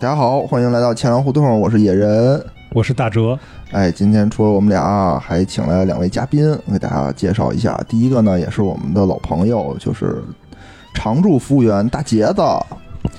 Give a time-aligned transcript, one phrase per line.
[0.00, 2.42] 大家好，欢迎来到千粮胡同，我是野人。
[2.72, 3.38] 我是大哲，
[3.70, 7.78] 哎，今天除了我们俩，还请来了两位嘉宾，给大家介绍一下。
[7.86, 10.24] 第一个呢，也是我们的老朋友，就是
[10.94, 12.42] 常驻服务员大杰子。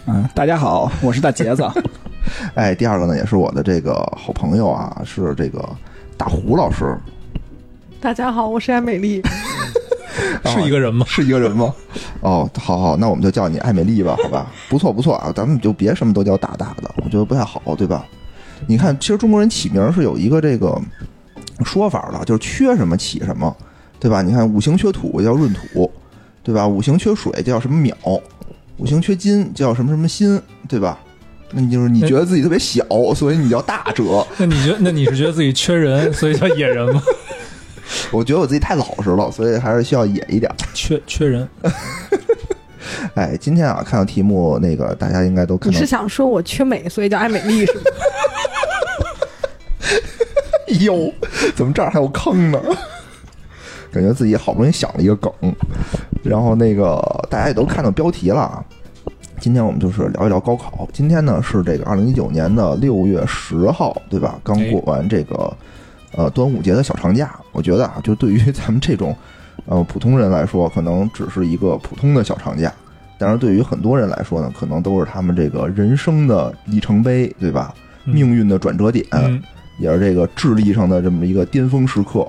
[0.08, 1.64] 嗯，大家好，我是大杰子。
[2.56, 5.64] 哎，第二个呢，也是我的这个好朋友啊，是这个
[6.18, 6.98] 大胡老师。
[8.02, 9.22] 大家好，我是艾美丽。
[10.46, 11.06] 是一个人吗？
[11.08, 11.74] 是一个人吗？
[12.22, 14.52] 哦，好好，那我们就叫你艾美丽吧，好吧？
[14.70, 18.06] 不错不错啊，咱们就别什么都叫大大的，我觉得不太好，对吧？
[18.68, 20.80] 你看，其实中国人起名是有一个这个
[21.66, 23.56] 说法的，就是缺什么起什么，
[24.00, 24.22] 对吧？
[24.22, 25.92] 你看五行缺土叫闰土，
[26.44, 26.68] 对吧？
[26.68, 28.22] 五行缺水叫什么淼，
[28.78, 31.00] 五行缺金叫什么什么辛，对吧？
[31.54, 34.26] 那你就是你觉得自己特别小，所以你叫大哲。
[34.38, 37.02] 那你觉那你是觉得自己缺人，所以叫野人吗？
[38.12, 40.52] 我觉得我自己太老实了，所以还是需要野一点。
[40.74, 41.48] 缺缺人。
[43.16, 45.74] 哎，今天啊，看到题目，那个大家应该都看到。
[45.74, 47.82] 你是想说我缺美，所以叫爱美丽是吗？
[50.82, 51.14] 哟，
[51.56, 52.60] 怎么这儿还有坑呢？
[53.92, 55.32] 感觉自己好不容易想了一个梗，
[56.24, 56.98] 然后那个
[57.30, 58.64] 大家也都看到标题了啊。
[59.40, 60.88] 今天我们就是聊一聊高考。
[60.94, 64.40] 今天呢是这个二零一九年的六月十号，对吧？
[64.44, 65.52] 刚过完这个
[66.16, 67.34] 呃端午节的小长假。
[67.52, 69.16] 我觉得啊，就对于 咱们这种
[69.66, 72.74] 呃普通人来说，可能只是一个普通的小长假，
[73.18, 77.74] 但是对于很多人来说呢，可能都是他们这个人生的里程碑，对吧？
[78.04, 79.06] 命运的转折点。
[79.80, 82.28] 也是这个智力上的这么一个巅峰时刻，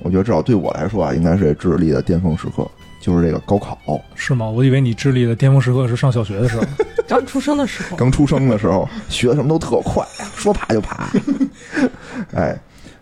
[0.00, 2.66] 我觉得至少对我来说啊，应该是智力的巅峰时刻，
[2.98, 3.76] 就是这个高考。
[4.14, 4.48] 是吗？
[4.48, 6.64] 我以为你智力的巅峰时刻是上小学的时候，
[7.06, 7.96] 刚出生的时候。
[7.96, 10.02] 刚出生的时候，学什么都特快，
[10.34, 11.10] 说爬就爬。
[12.32, 12.58] 哎，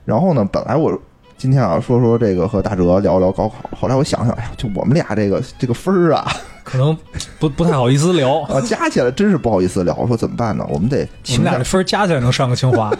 [0.07, 0.99] 然后呢，本来我
[1.37, 6.25] 今天啊说说这个和大哲聊聊高考，后来我想想，哎呀，就我们俩这个这个分儿啊，
[6.65, 6.97] 可能
[7.39, 9.95] 不不太好意思聊 啊，加起来真是不好意思聊。
[9.97, 10.65] 我说怎么办呢？
[10.71, 12.91] 我们得我们俩的分儿加起来能上个清华。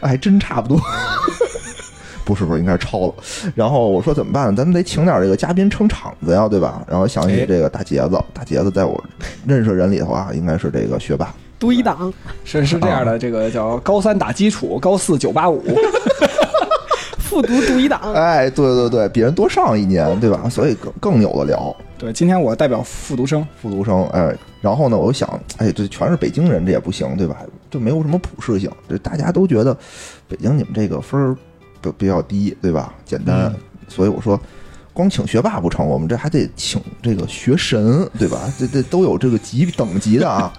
[0.00, 0.80] 还 真差不多，
[2.24, 3.14] 不是不是，应该是超了。
[3.54, 4.56] 然后我说怎么办？
[4.56, 6.82] 咱们得请点这个嘉宾撑场子呀，对吧？
[6.88, 9.04] 然后想起这个大杰子，大杰子在我
[9.46, 12.12] 认识人里头啊，应该是这个学霸，读一档
[12.44, 15.62] 是是这样的，这个叫高三打基础，高四九八五，
[17.18, 18.12] 复读读一档。
[18.14, 20.48] 哎，对对对，比人多上一年，对吧？
[20.48, 21.74] 所以更更有的聊。
[21.98, 27.36] 对，今天我代表复读生，复读生，哎，然后呢，我想，哎，这全是北京人，这也不行，对吧？
[27.70, 29.74] 就没有什么普适性，这大家都觉得
[30.28, 31.36] 北京你们这个分儿
[31.80, 32.92] 比比较低，对吧？
[33.06, 33.50] 简单，
[33.88, 34.38] 所以我说，
[34.92, 38.40] 光请学霸不成，我们这还得请这个学神，对吧？
[38.58, 40.52] 这这都有这个级等级的啊，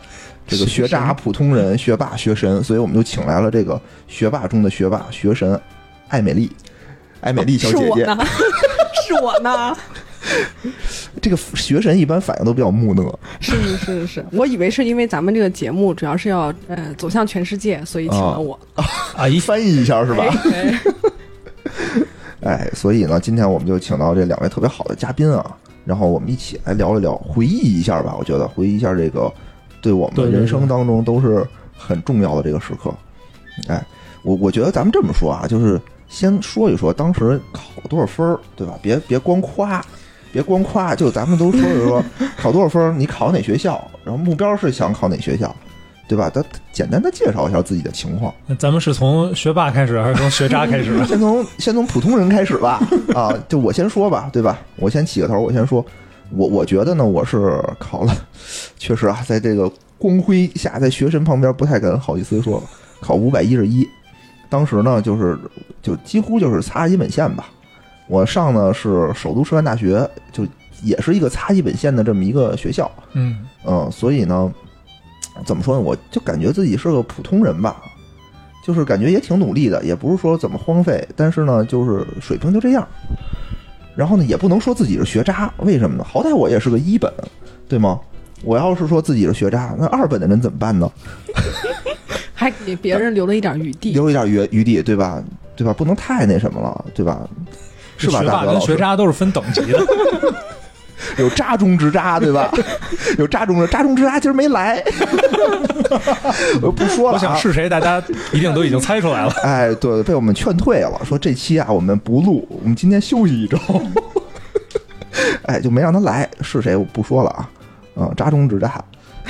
[0.47, 5.59] 这个学渣、普通人、学霸、学神，所以我们就请来了这个学霸中的学霸、学神
[6.08, 6.50] 艾美丽，
[7.22, 8.06] 艾美丽小姐姐，
[9.06, 9.75] 是我呢。
[11.22, 14.08] 这个学神一般反应都比较木讷，是是是。
[14.08, 18.59] 是，我以为是因为咱们这个节目主要是要呃走向全世界，所以请了我。
[19.16, 20.25] 啊，一翻译一下是吧？
[22.44, 28.14] 哎，所以呢，今天我们就请到这两位特别好的嘉宾啊，然后我们一起来聊一聊，回忆一下吧。
[28.18, 29.31] 我觉得回忆一下这个
[29.87, 31.45] 对我们人生当中都是
[31.77, 32.93] 很重要的这个时刻。
[33.67, 33.83] 哎，
[34.23, 38.73] 我我觉得咱们这么说啊，就是先说一说当时考多少分儿，对吧？
[38.81, 39.83] 别别光夸。
[40.29, 42.03] 别光夸，就咱们都说一说
[42.37, 45.55] 考多少分儿，你考哪学校，然后目标是想考哪学校，
[46.07, 46.29] 对吧？
[46.29, 46.43] 咱
[46.73, 48.31] 简单的介绍一下自己的情况。
[48.45, 51.03] 那咱们是从学霸开始，还是从学渣开始？
[51.07, 52.79] 先从先从普通人开始吧。
[53.15, 54.59] 啊，就我先说吧，对吧？
[54.75, 55.83] 我先起个头，我先说，
[56.31, 58.13] 我我觉得呢，我是考了，
[58.77, 62.61] 确实啊，在这个光辉下，在学神旁边不太敢好意思说，
[62.99, 63.88] 考五百一十一，
[64.49, 65.37] 当时呢，就是
[65.81, 67.49] 就几乎就是擦基本线吧。
[68.07, 70.45] 我上的是首都师范大学，就
[70.81, 72.89] 也是一个擦基本线的这么一个学校。
[73.13, 74.51] 嗯嗯，所以呢，
[75.45, 75.81] 怎么说呢？
[75.81, 77.81] 我就感觉自己是个普通人吧，
[78.66, 82.87] 就是感觉也挺努力的，也不是说怎么荒废，但是呢，就是水平就这样。
[83.97, 86.05] 然后呢，也不能说自己是学渣，为什么呢？
[86.08, 87.11] 好歹我也是个一本，
[87.67, 87.99] 对吗？
[88.44, 90.90] 我要是说自己是学渣，那二本的人怎么办呢？
[92.35, 95.23] 还给别人留了一点余地，留一点余余地，对吧？
[95.55, 95.73] 对吧？
[95.73, 97.28] 不能太那什么了，对吧？
[97.97, 98.22] 是吧？
[98.22, 99.79] 学霸跟学渣都是分等级的，
[101.17, 102.52] 有渣中之渣，对吧？
[103.17, 104.84] 有渣中的渣中之渣，今儿没来，
[106.61, 107.14] 我不说了。
[107.14, 108.02] 我想是谁，大家
[108.32, 109.32] 一定都已经猜出来了。
[109.44, 113.58] 哎，对，被我们劝退了，说这期啊，我们不录，我们今天休息一周。
[115.44, 117.50] 哎，就没让他来，是谁我不说了啊。
[117.96, 118.84] 嗯，渣中之渣。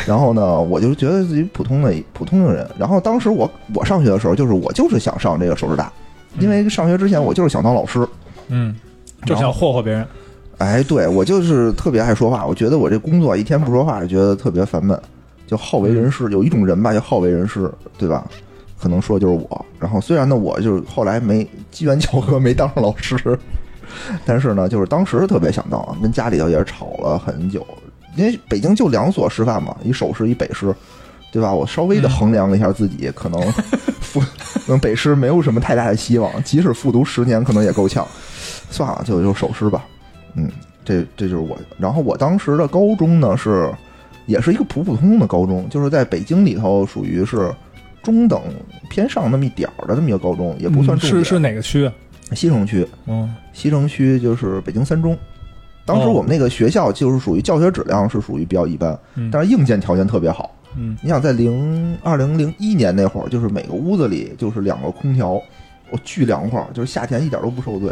[0.05, 2.67] 然后呢，我就觉得自己普通的普通的人。
[2.77, 5.91] 然后当时我我上学的时候，就是我就是想上这个首师大，
[6.39, 8.07] 因为上学之前我就是想当老师。
[8.49, 8.75] 嗯，
[9.25, 10.05] 就想霍霍别人。
[10.57, 12.45] 哎，对我就是特别爱说话。
[12.45, 14.99] 我觉得我这工作一天不说话，就觉得特别烦闷。
[15.45, 18.25] 就好为人师，有一种人吧，就好为人师，对吧？
[18.77, 19.65] 可能说就是我。
[19.79, 23.17] 然后虽然呢，我就是后来没机缘巧合没当上老师，
[24.25, 27.65] 但是呢，就是当时特别想当，跟家里头也是吵了很久。
[28.15, 30.75] 因为北京就两所师范嘛，一首师一北师，
[31.31, 31.53] 对吧？
[31.53, 33.39] 我稍微的衡量了一下自己，可能
[34.01, 34.19] 复
[34.81, 38.05] 北师没有什么太大的希望，即使复读十年，可能也够呛。
[38.69, 39.85] 算了，就就首师吧。
[40.35, 40.49] 嗯，
[40.85, 41.57] 这这就是我。
[41.77, 43.71] 然后我当时的高中呢是，
[44.25, 47.53] 也是一个普普通通的高中，就是在北京里头属于是
[48.03, 48.41] 中等
[48.89, 51.23] 偏上那么一点儿的这么一个高中，也不算重点。
[51.23, 51.93] 是是哪个区啊？
[52.33, 55.17] 西城区，嗯，西城区就是北京三中。
[55.85, 60.53] 当时我们那个学校就是属于教学质量是属于比较一般，嗯但是硬件条件特别好。
[60.75, 65.41] 嗯，你想在零二零零一年那会儿，就是每个屋子里就是两个空调，
[65.89, 67.89] 我巨凉快，就是夏天一点都不受罪。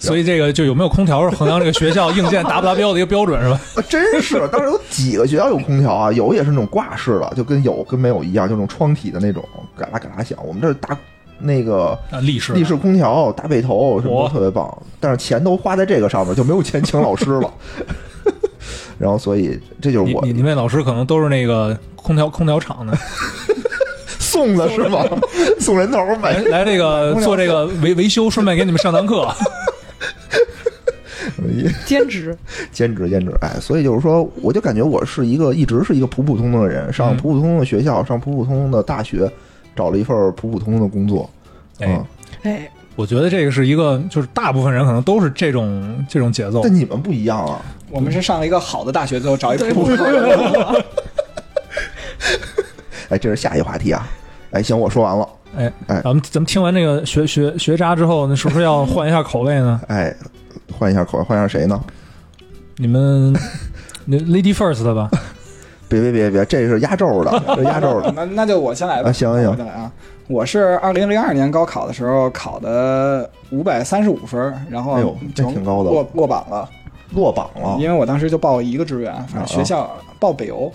[0.00, 3.60] 所以这个就有没有空调是衡量这个学校硬件达不达标的一个标准是吧？
[3.76, 4.48] 啊，真是！
[4.48, 9.44] 当时有几个学校有空调啊，有也是那种挂式的，就跟有跟没有一样，就那种窗体的那种，
[9.76, 10.38] 嘎啦嘎啦响。
[10.44, 10.96] 我们这儿大
[11.38, 17.52] 那个啊，立式立式空调、大背头什么都特别棒，但是钱都花在这个上面，就没有钱请老师了。
[18.98, 22.96] 然后，所以这就是我你你你们老师可能都是那个空调空调厂的，
[24.18, 25.04] 送的是吗？
[25.58, 29.28] 送人头买来来这个做这个维维修，顺便给你们上堂课。
[31.86, 32.36] 兼职，
[32.72, 39.30] 兼职兼职，哎，所以就是说，我就感觉我是一个一直是一个普普通通的人，上嗯普普通通的学校，上普普通通的大学，
[39.74, 41.28] 找了一份普普通通的工作，
[41.80, 42.00] 哎
[42.44, 46.74] 嗯，，哎，我觉得这个是一个，就是大部分人可能都是这种这种节奏但。
[46.74, 50.82] 你们不一样啊，我们是上了一个好的大学，最后找一对普通的工作。
[53.08, 54.08] 哎，这是下一话题啊，
[54.52, 59.80] 哎，行，我说完了，哎哎咱们咱们听完这个学学学渣之后，那是不是要换一下口味呢？
[59.88, 60.14] 哎，
[60.78, 61.80] 换一下口味，换一下谁呢？
[62.76, 63.32] 你们
[64.06, 65.10] 那 Lady First 的吧？
[65.88, 69.10] 别别别别，这是压轴的， 这压轴的，那那就我先来吧。
[69.10, 69.90] 啊行行我先来啊。
[70.28, 76.68] 我是二零零二年高考的时候考的五百三十五分，然后哎呦这挺高的落落榜了。
[77.14, 77.76] 落榜了。
[77.80, 79.90] 因为我当时就报一个志愿，反正啊学校
[80.20, 80.72] 报北邮。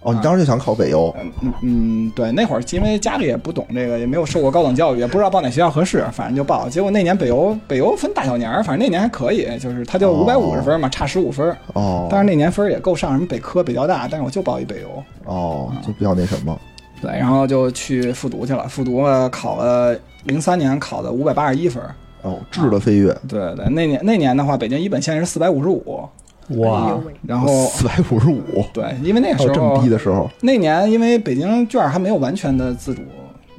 [0.00, 6.68] 哦，你当时就想考北邮，嗯嗯嗯，对，那会儿因为家里也不懂这个，也没有受过高等教育，也不知道报哪学校合适，反正就报。
[6.68, 11.54] 结果那年北邮北邮分大小年儿，反正那年还可以，就是他就哦五百五十分嘛，差十五分。
[11.74, 15.02] 哦，但是那年分儿也够上什么北科、北交大，但是我就报一北邮。
[15.24, 16.58] 哦，就比较那什么，
[17.02, 21.94] 对，然后就去复读去了，复读了，考了零三年考的五百八十一分儿。
[22.22, 26.08] 哦，质的飞跃，对对，那年那年的话，北京一本线是四百五十五，哎
[26.56, 33.02] 哇然后四百五十五，对，因为那个时候这么候低的时候，那年因为北京卷儿还没有完全的自主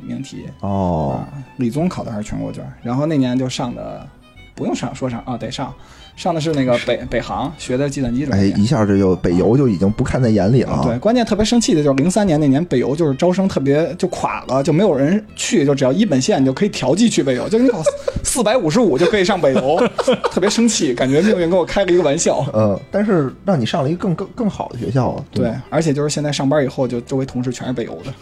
[0.01, 0.45] 命题。
[0.61, 1.19] 哦。
[1.19, 4.07] 啊，理综考的还是全国卷儿，然后那年就上的
[4.55, 5.73] 不用上说上啊，得上，
[6.19, 8.51] 上的是那个北北航学的计算机专哎，业。
[8.57, 10.81] 一下这就北邮就已经不看在眼里了啊。
[10.83, 17.81] 对，关键特别生气的就是零三年那年北邮就是招生特别就垮了，就没有人去，就只要一本线就可以调剂去北邮， 就你考
[18.21, 19.81] 四百五十五就可以上北邮，
[20.29, 22.45] 特别生气，感觉命运跟我开了一个玩笑。
[22.51, 28.13] 呃，但是让你上了一个更更更好的学校啊，对吧，而且就是现在上班以后，就周围同事全是北邮的。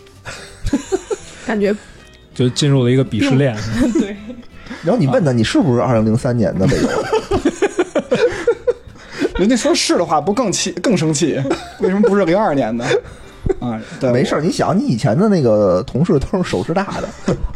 [1.47, 1.75] 感觉
[2.35, 3.57] 就进入了一个鄙视链。
[3.99, 4.15] 对，
[4.83, 6.89] 然后你问他，你是不是二零零三年的北邮？
[9.39, 11.40] 人家说是的话，不更气更生气？
[11.80, 12.85] 为什么不是零二年的？
[13.59, 17.07] 啊，对，没事儿，你想，你以前的那个同事都是首师大的，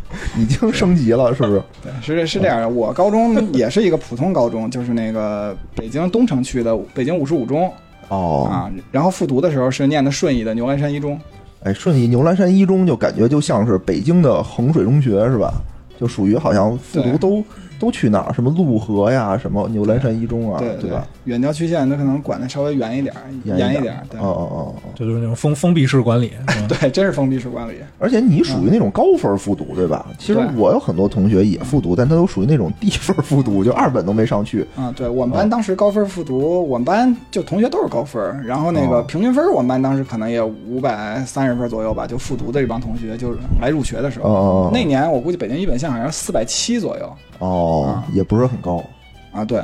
[0.37, 1.61] 已经升级了，是不是？
[1.83, 2.69] 对，是是这样的。
[2.69, 7.71] 我高中也是一个普通高中，就是那个北京东城区的北京五十五中
[8.07, 8.71] 哦，啊。
[8.91, 11.19] 然后复读的时候是念的顺义的牛栏山一中。
[11.63, 15.53] 哎，顺义牛栏山一中就感觉就像是北京的衡水中学是吧？
[15.99, 17.43] 就属于好像复读都
[17.81, 18.31] 都去哪儿？
[18.33, 21.07] 什么陆河呀，什么牛栏山一中啊，对对吧？？
[21.25, 26.31] 远郊区县它可能管的稍微严一点儿，严严一点哦哦哦哦，这就是那种封封闭式管理。
[26.59, 27.73] 嗯 对，真是封闭式管理。
[27.97, 30.05] 而且你属于那种高分复读，对吧？
[30.19, 34.65] 其实我有很多同学也复读，但他都属于那种低分复读，就二本都没上去。
[34.75, 47.11] 啊，对我们班当时高分复读，我们班就同学都是高分，然后那个哦平均分我们班当时可能也五百三十分左右吧，就复读的这帮同学，就是来入学的时候，哦哦哦，那年我估计北京一本线好像四百七左右
[47.41, 48.83] 哦啊，也不是很高。
[49.31, 49.61] 啊，对，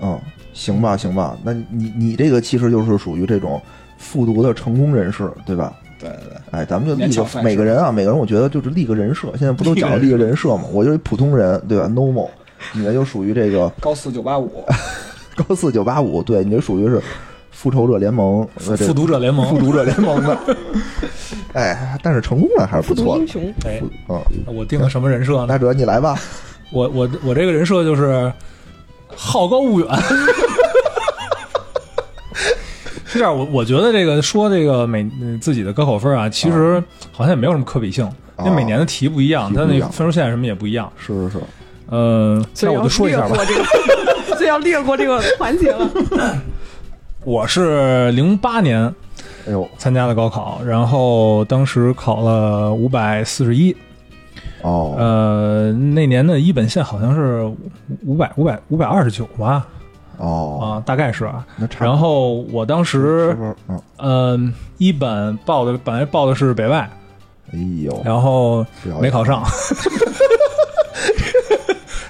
[0.00, 0.18] 嗯，
[0.52, 3.60] 行吧，行吧，那你你这个其实就是属于这种
[3.98, 5.72] 复读的成功人士，对吧？
[5.98, 9.28] 对对对，哎，咱们就立个每个人啊，每个人我觉得就是立个人设。
[9.38, 10.64] 现在不都讲立个人设吗？
[10.72, 12.28] 我就是普通人，对吧？normal，
[12.72, 14.64] 你呢就属于这个 高四九八五，
[15.36, 17.00] 高四九八五，对你这属于是
[17.50, 20.38] 复仇者联盟，复读者联盟复读者联盟的。
[21.54, 23.20] 哎，但是成功了还是不错的。
[23.20, 24.20] 英雄，哎，嗯，
[24.54, 25.46] 我定的什么人设呢？
[25.46, 26.18] 大哲你来吧。
[26.72, 28.32] 我我我这个人设就是
[29.14, 29.88] 好高骛远，
[33.04, 38.08] 是这样，我我觉得这个说这个每呃自己的高考分啊，其实好像也没有什么可比性，
[38.40, 40.90] 因为每年的题不一样，它那分数线什么也不一样。
[40.98, 41.38] 是是是，
[41.90, 43.64] 呃，所以要那我就说一下吧这个，
[44.36, 45.88] 所以要略过这个环节了。
[47.24, 48.92] 我是零八年
[49.46, 53.74] 哎呦参加的高考，然后当时考了五百四十一，
[54.64, 57.44] 哦，呃，那年的一本线好像是
[58.06, 59.66] 五百五百五百二十九吧，
[60.16, 61.46] 哦，啊，大概是啊。
[61.56, 63.36] 那差然后我当时，
[63.68, 66.88] 嗯，嗯、一本报的本来报的是北外，
[67.52, 68.64] 哎呦，然后
[69.02, 69.44] 没考上。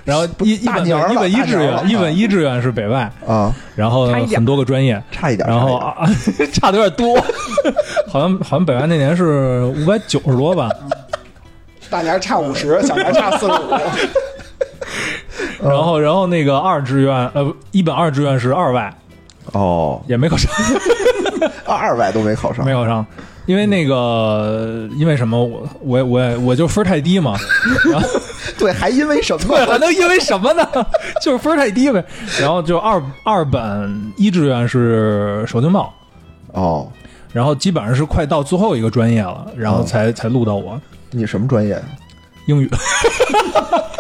[0.05, 6.07] 然后一一本一本一志愿，一本一志愿是北外，啊，然后很多个专业，差一点，然后啊，
[6.53, 7.19] 差的有点多，
[8.07, 10.69] 好像好像北外那年是五百九十多吧，
[11.95, 13.71] 大年差五十，小年差四十五。
[15.63, 18.93] 然后然后那个二志愿呃一本二志愿是二外
[19.53, 20.51] 哦，也没考上，
[21.65, 23.07] 二外都没考上，没考上，
[23.47, 27.37] 因为那个因为什么我我我我就分儿太低嘛，
[27.93, 28.09] 然后
[28.59, 29.57] 对，还因为什么？
[29.57, 30.69] 对，还能因为什么呢？
[31.23, 32.05] 就是分儿太低呗。
[32.41, 35.95] 然后就二二本一志愿是首经贸，
[36.55, 36.89] 哦，
[37.33, 40.81] 然后基本上是快到最后一个专业了，然后才、才录到我
[41.15, 41.81] 你什么专业？
[42.47, 42.69] 英语。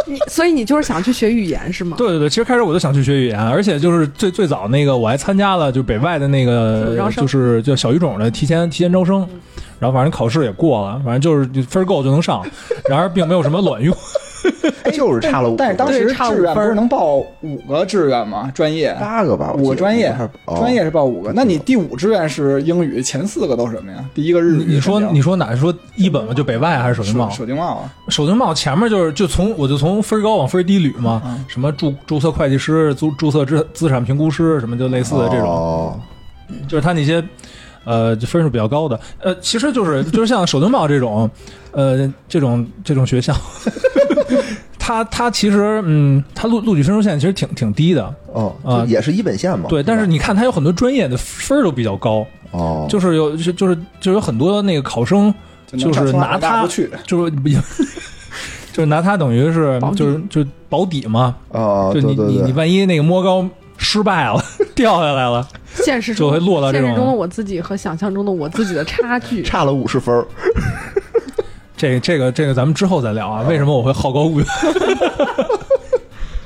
[0.06, 1.96] 你所以你就是想去学语言是吗？
[1.96, 9.26] 对对对，其实开始我就想去学语言，而且就是最最早那个我还参加了就北外的那个就是叫小语种的提前提前招生，
[9.78, 12.44] 然后反正考试也过了，反正就是分够就能上，
[12.90, 13.96] 然而并没有什么卵用。
[14.92, 18.50] 就是差了五，但是当时对差五分志愿不是能报五个志愿吗？
[18.54, 18.94] 专业。
[19.00, 20.56] 八个吧，五个专业还是，哦。
[20.58, 21.32] 专业是报五个。
[21.34, 24.04] 那你第五志愿是英语，前四个都是什么呀？
[24.14, 24.64] 第一个日语。
[24.66, 27.30] 你说你说哪说一本嘛，就北外还是首经贸？
[27.30, 31.44] 首经贸啊，首经贸前面就是就从我就从分高往分低捋嘛，嗯。
[31.48, 36.00] 什么注注册会计师、注注册资资产评估师，什么就类似的这种，哦。
[36.68, 37.24] 就是他那些
[37.84, 41.30] 呃就分数比较高的，呃，其实就是就是像首经贸这种，
[41.72, 43.34] 呃，这种这种学校，
[44.78, 55.32] 他他其实嗯，他录录取分数线其实挺挺低的，哦，啊也是一本线嘛，对，但是你看他有很多专业的分儿都比较高，哦，就是有就就是就有很多那个考生。
[55.76, 56.88] 就是拿上清华北大它去。
[57.04, 57.48] 就是不
[58.72, 63.44] 就是拿它等于是就是就保底嘛，啊，就你你你万一那个摸高
[63.76, 64.40] 失败了，
[64.76, 65.48] 掉下来了，
[65.84, 69.42] 现实中就会落到这种现实中的我自己和想象中的我自己的差距。
[69.44, 70.26] 差了五十分儿
[71.76, 73.44] 这这个这个咱们之后再聊啊。
[73.48, 74.46] 为什么我会好高骛远？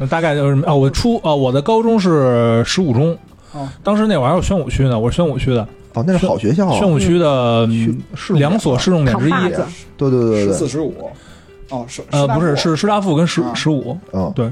[0.09, 3.17] 大概就是啊，我初啊，我的高中是十五中，
[3.53, 9.31] 哦当时那会儿还有宣武区呢，我是宣武区的，哦，那是好学校啊，宣武区的嗯市重点两所市重点之一。
[9.31, 9.65] 扛把子，
[9.97, 11.11] 对对对十对对，四十五。
[11.71, 14.51] 哦，是呃，不是，是师大附跟十啊十五，嗯，对，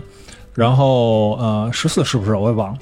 [0.53, 2.79] 然后呃十四是不是我也忘了，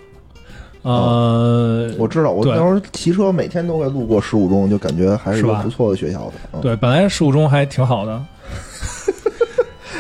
[0.85, 2.53] 呃，我知道，我对。
[2.53, 6.33] 那时候骑车每天都会路过十五中，就感觉还是不错的学校的。
[6.53, 8.23] 嗯，对，本来十五中还挺好的，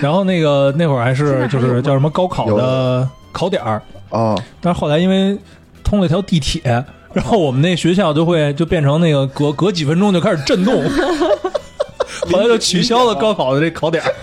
[0.00, 5.38] 然后那个那会儿还是就是叫什么高考的考点儿，啊，但是后来因为
[5.82, 10.84] 通了一条地铁，然后我们那学校就会就变成那个隔隔几分钟就开始震动，
[12.30, 14.12] 后来就取消了高考的这考点儿。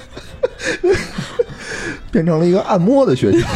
[2.12, 3.48] 变成了一个按摩的学校，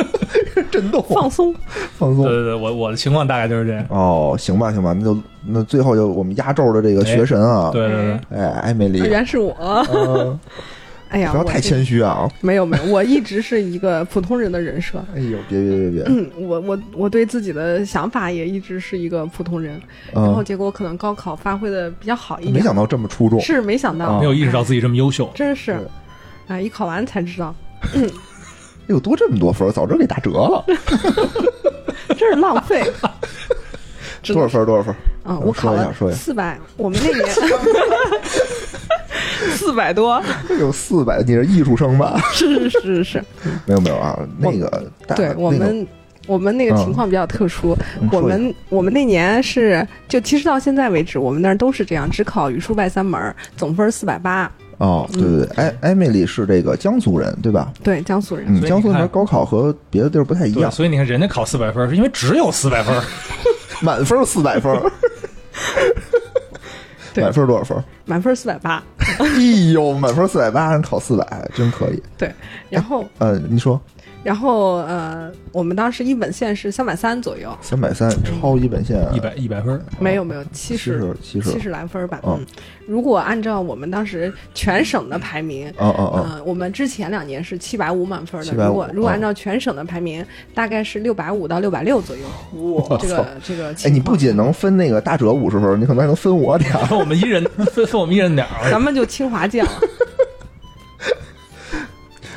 [0.70, 1.04] 震动。
[1.10, 1.54] 放松。
[2.00, 2.24] 放松。
[2.24, 3.84] 对对对，我我的情况大概就是这样。
[3.90, 7.96] 哦，行吧，行吧，那就那最后就我们压轴的这个学神啊，对对
[8.30, 9.54] 对，哎，艾美丽，原来是我，
[9.92, 10.40] 嗯。
[11.10, 12.30] 哎呀，不要太谦虚啊！
[12.40, 15.04] 没有没有，我一直是一个普通人的人设。
[15.12, 19.72] 哎呦，别别别别，嗯，我我我对自己的想法也一直是一个普通人，
[20.12, 25.28] 然后嗯，结果可能高考发挥的比较好一点，没想到这么出众，是没想到，啊没有意识到自己这么优秀。
[25.34, 25.72] 真是。
[25.72, 25.88] 对，
[26.46, 27.52] 哎，一考完才知道，
[27.82, 28.00] 哎
[28.86, 30.64] 呦，多这么多分，早知道给打折了。
[32.16, 32.82] 真是浪费。
[34.22, 34.66] 多少分？
[34.66, 34.94] 多少分？
[35.22, 37.28] 啊，嗯我考了说一下说一下四百，我们那年
[39.56, 40.22] 四百多，
[40.58, 42.20] 有四百，你是艺术生吧？
[42.32, 43.24] 是是是是，
[43.66, 45.86] 没有没有啊，那个大对我们。
[46.26, 47.76] 我们那个情况比较特殊，
[48.12, 54.50] 我们我们那年是就其实到现在为止，我们那儿都是这样，只考语数外三门，总分四百八。
[54.80, 57.70] 哦，对对对，艾艾米丽是这个江苏人对吧？
[57.84, 58.46] 对，江苏人。
[58.48, 62.94] 嗯，江苏那边高考和别的地儿不太一，样，所以你看人家考四百分，是因为只有四百分。
[63.82, 64.70] 满分四百分
[67.16, 67.82] 满分多少分？
[68.04, 68.82] 满分四百八。
[69.18, 69.26] 哎
[69.72, 72.02] 呦，满分四百八，人考四百，真可以。
[72.18, 72.30] 对，
[72.68, 73.80] 然后呃，你说
[74.22, 79.02] 然后呃，我们当时一本线是三百三左右，三百三超一本线。
[79.14, 81.50] 一百一百分，没有没有七七十十七十。
[81.52, 82.20] 七，十来分吧。
[82.24, 82.36] 嗯。
[82.38, 82.46] 嗯，
[82.86, 90.24] 如果按照我们当时全省的排名，嗯嗯嗯，嗯，我们之前两年是七百五满分的，如果如果嗯按照全省的排名，
[90.54, 92.22] 大概是六百五到六百六左右。
[92.74, 96.94] 哇这个这个哎，你不仅能分那个大哲五十分，你可能还能分我点儿。
[96.94, 97.42] 我们一人
[97.74, 98.70] 分分我们一人点儿。
[98.70, 99.70] 咱们就清华见了。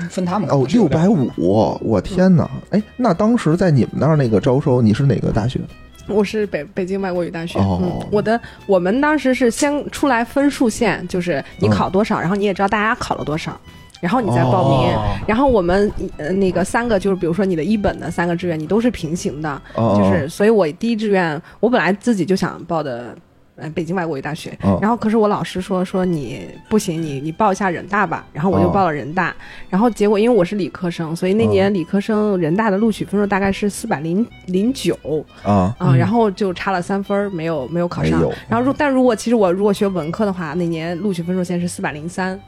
[0.09, 2.49] 分他们哦，六百五，我天哪！
[2.71, 5.59] 哎，那当时在你们那儿那个招收，你是哪个大学？
[6.07, 13.57] 我是北北京外国语大学，哦嗯，我的我们当时是先出来分数线，就是你考多少，然后你也知道大家考了多少，
[14.01, 14.93] 然后你再报名。
[14.93, 23.15] 哦然后我们呃那个三个就是比如说你的一本的三个志愿，你都是平行的，哦，就是所以我第一志愿我本来自己就想报的。
[23.55, 24.79] 呃，北京外国语大学，哦。
[24.81, 28.71] 然后可是我老师说说你不行，你你报一下人大吧，然后我就哦。
[28.71, 29.35] 报了人大，
[29.69, 31.49] 然后结果因为我是理科生，所以那哦。
[31.49, 34.97] 年理科生人大的录取分数大概是四百零零九，
[35.43, 35.97] 啊，啊、嗯。
[35.97, 38.21] 然后就差了三分儿，没有没有考上。
[38.47, 42.39] 然后如但如果其实我如果学文科的话，那年录取分数线是四百零三，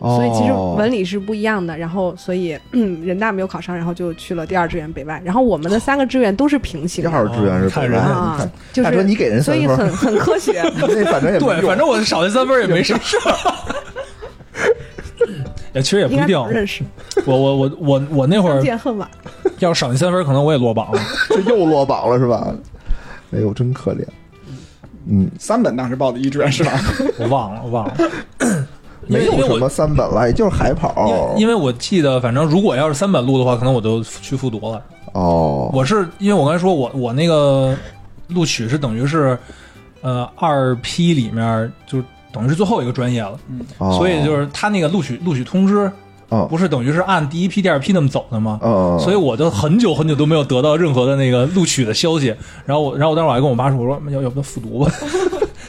[0.00, 1.76] 所以其实哦文理是不一样的。
[1.76, 5.20] 然后所以嗯，人大没有考上，然后就去了第二志愿北外。
[5.24, 10.62] 然后我们的三个志愿都是平行的第二志愿是北外，看人啊看，，就是你给人所以，很很科学。
[10.76, 13.34] 那反正也对，反正我少那三分也没什么事儿。
[15.74, 16.82] 也 其实也不一定，不认识，
[17.26, 19.08] 我我我我我那会儿见恨晚。
[19.58, 21.00] 要是少那三分，可能我也落榜了。
[21.30, 22.54] 这又落榜了是吧？
[23.32, 24.04] 哎呦，真可怜。
[25.10, 26.78] 嗯，三本当时报的一志愿是吧？
[27.18, 27.94] 我忘了，我忘了。
[29.08, 31.40] 因没有什么三本了，也就是海因跑为。
[31.40, 34.82] 因为我记得，反正如果要是三本录的话，可能我就去复读了。
[35.14, 37.74] 哦，我是因为我刚才说我我那个
[38.28, 39.36] 录取是等于是
[40.02, 43.38] 呃二批里面就等于是最后一个专业了，
[43.78, 45.90] 哦所以就是他那个录取录取通知
[46.28, 48.60] 哦不是等于是按第一批、第二批那么走的吗？
[48.62, 52.26] 嗯，所以我就很久很久都没有得到任何的那个录取的消息。
[52.66, 54.92] 然后我，然后我当时我还跟我妈说，我说要要不要复读吧？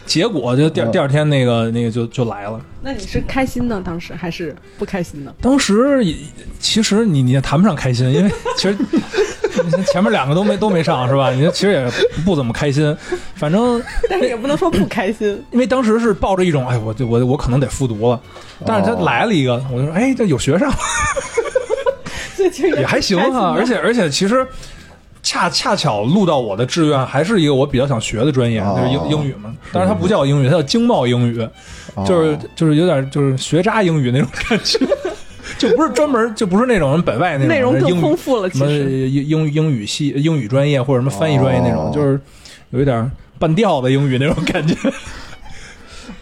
[0.10, 2.60] 结果就第二嗯第二天那个那个就就来了。
[2.82, 3.80] 那你是开心呢？
[3.86, 5.32] 当时还是不开心呢？
[5.40, 6.16] 当时也
[6.60, 8.76] 其实你你也谈不上开心，因为 其实
[9.94, 11.30] 前面两个都没都没上是吧？
[11.30, 11.88] 你其实也
[12.26, 12.98] 不怎么开心，
[13.36, 15.40] 反正但是也不能说不开心。
[15.52, 18.20] 因为当时是抱着一种哎，我就我我可能得复读了，
[18.66, 20.74] 但是他哦来了一个，我就说哎，这有学上
[22.36, 24.44] 这其实也还行啊，而且而且其实。
[25.30, 28.76] 恰恰巧录到我的志愿，还是一个我比较想学的专业，哦。
[28.76, 29.54] 就是英英语嘛。
[29.72, 31.48] 但是它不叫英语，它叫经贸英语，
[31.94, 32.04] 哦。
[32.04, 34.80] 就是就是有点就是学渣英语那种感觉，
[35.60, 39.08] 就不是专门就不是那种人北外那种内容更丰富了，什么其实。
[39.08, 41.92] 英英英语系英语专业或者什么翻译专业那种，哦。
[41.94, 42.20] 就是
[42.72, 44.76] 有一点半吊子英语那种感觉。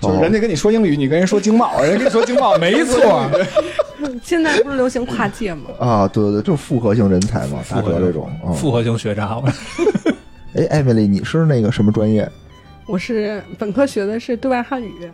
[0.01, 3.31] 就是人家跟你说英语，你跟人说经贸，人家跟你说经贸， 没错，
[4.23, 5.69] 现在不是流行跨界吗？
[5.79, 8.29] 啊，对对对，就是复合型人才嘛，大哲这种。
[8.45, 9.41] 嗯复合型学渣，
[10.55, 12.29] 哎，艾米丽，你是那个什么专业？
[12.85, 15.11] 我是本科学的是对外汉语，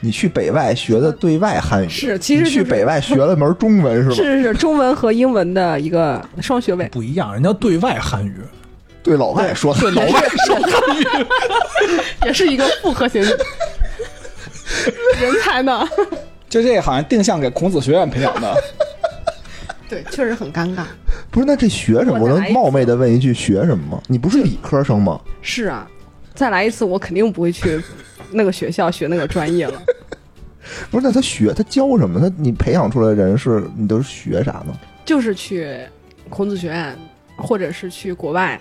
[0.00, 4.14] 你去北外学的对外汉语，是其实去就是北外学了门中文是吧？
[4.16, 6.88] 是是是中文和英文的一个双学位。
[6.90, 8.36] 不一样，人家对外汉语，
[9.02, 10.10] 对老外说的，老外
[10.46, 11.26] 说汉语，
[12.24, 13.34] 也是一个复合型人
[15.44, 15.86] 才呢。
[16.50, 18.54] 就这个好像定向给孔子学院培养的。
[19.88, 20.84] 对，确实很尴尬。
[21.30, 21.46] 不是？
[21.46, 22.18] 那这学什么？
[22.18, 24.02] 我能冒昧的问一句，学什么吗？
[24.08, 25.20] 你不是理科生吗？
[25.40, 25.88] 是啊，
[26.34, 27.80] 再来一次，我肯定不会去
[28.32, 29.80] 那个学校学那个专业了。
[30.90, 32.20] 不是，那他学他教什么？
[32.20, 34.76] 他你培养出来的人是你都是学啥呢？
[35.04, 35.78] 就是去
[36.28, 36.96] 孔子学院，
[37.36, 38.60] 或者是去国外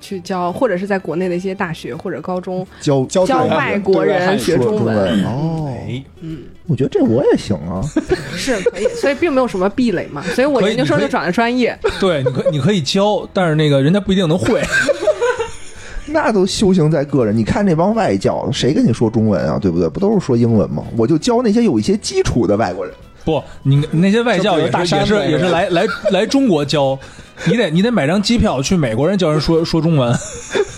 [0.00, 5.24] 去教，或者是在国内的一些大学或者高中教教教外外国人学中文。
[5.24, 5.64] 哦。
[5.68, 7.80] 哎，嗯，我觉得这我也行啊。
[8.36, 10.22] 是可以，所以并没有什么壁垒嘛。
[10.34, 11.78] 所以我研究生就转了专业。
[12.00, 14.62] 对，你可你可以教，但是那个人家不一定能会。
[16.08, 17.36] 那都修行在个人。
[17.36, 19.58] 你看那帮外教，谁跟你说中文啊？
[19.60, 19.88] 对不对？
[19.88, 20.84] 不都是说英文吗？
[20.96, 22.94] 我就教那些有一些基础的外国人。
[23.26, 26.96] 不，你那些外教也是也是也是来来 来中国教，
[27.44, 30.16] 你得你得买张机票去美国人教人说说中文。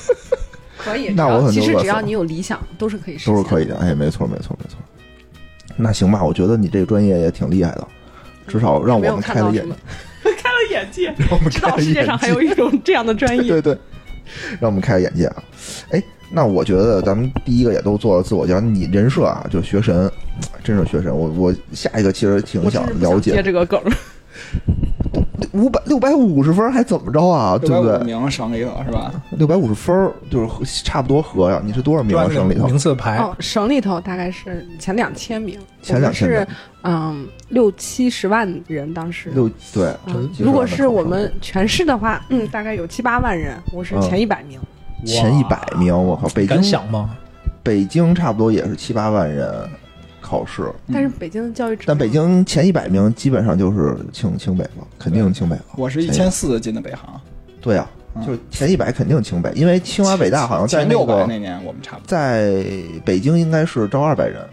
[0.79, 3.35] 可以，那我很其实只要你有理想，都是可以实现。
[3.35, 3.77] 都是可以的。
[3.77, 4.79] 哎，没错，没错，没错。
[5.77, 7.87] 那行吧，我觉得你这个专业也挺厉害的，
[8.47, 9.77] 至少让我们开了眼看到什么，
[10.41, 12.41] 开了眼界，让我们知道世界上还有。
[12.41, 13.43] 一种这样的专业。
[13.43, 13.79] 对对，
[14.59, 15.43] 让我们开了眼界啊！
[15.91, 20.11] 哎，那我觉得咱们第一个也都做了自我介绍，你人设啊，就学神，
[20.69, 21.17] 真是学神。
[21.17, 23.81] 我我下一个其实挺想了解想接这个梗。
[25.53, 27.57] 五百六百五十分还怎么着啊？
[27.57, 27.99] 对不对？
[28.05, 29.11] 名省里头是吧？
[29.31, 31.59] 六百五十分就是差不多合呀。
[31.65, 36.47] 你是多少名省里头名次排，哦，省里头大概是前两千名，前两千名是
[36.83, 39.31] 嗯六七十万人当时。
[39.31, 39.91] 六对。
[40.39, 44.61] 如果是我们全市的话，嗯，大概有七八万人，我是嗯前一百名。
[45.07, 46.29] 前一百名，我靠！
[46.29, 47.17] 北京敢想吗？
[47.63, 49.49] 北京差不多也是七八万人
[50.29, 55.65] 考试，但是北京的教育质量，但北京前一百名基本上就是清清北了，肯定清北了。
[55.77, 57.19] 我是一千四进的北航，
[57.63, 62.09] 对呀、嗯就前一百肯定清北，因为清华北大好像在那前六百个那年我们差不多。
[62.09, 62.63] 在
[63.05, 64.45] 北京应该是招二百人，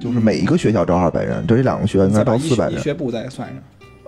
[0.00, 2.74] 就是每一个学校招二百人，这两个学校应该招四百人。
[2.74, 3.58] 医学部再算上，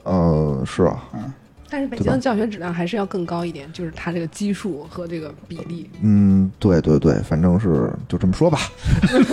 [0.04, 1.32] 嗯，是啊，嗯
[1.70, 5.90] 但是北京的教学质量还是要更高一点，就是它这个基数和这个比例。
[6.00, 8.58] 嗯，对对对，反正是就这么说吧。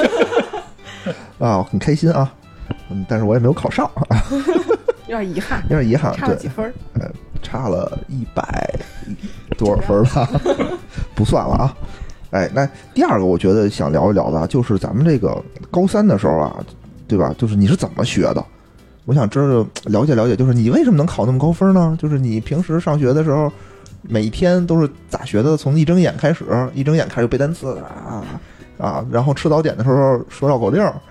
[1.39, 2.31] 啊，我很开心啊，
[2.89, 3.89] 嗯，但是我也没有考上，
[5.07, 6.11] 有点遗憾，有点遗憾。
[6.13, 6.73] 对差了几，分儿。
[7.43, 8.73] 差了一百
[9.55, 10.27] 多少分儿吧，
[11.13, 11.77] 不算了啊。
[12.31, 15.39] 哎，那第二个我觉得想聊一聊的啊，就是咱们这个
[15.69, 16.55] 高三的时候啊，
[17.07, 17.33] 对吧？
[17.37, 18.43] 就是你是怎么学的？
[19.05, 21.95] 我想知道了解了解，就是你为什么能考那么高分呢？
[22.01, 23.51] 就是你平时上学的时候，
[24.01, 25.55] 每一天都是咋学的？
[25.55, 28.23] 从一睁眼开始，一睁眼开始就背单词啊
[28.77, 30.93] 啊，然后吃早点的时候说绕口令儿。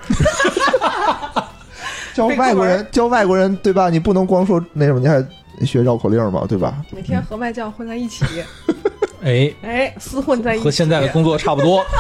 [2.14, 3.90] 教外国人，教外国人，对吧？
[3.90, 5.20] 你不能光说那什么，你还
[5.66, 6.76] 学绕口令儿嘛，对吧？
[6.94, 8.24] 每天和外教混在一起，
[9.22, 11.84] 哎，哎，厮混在一起，和现在的工作差不多。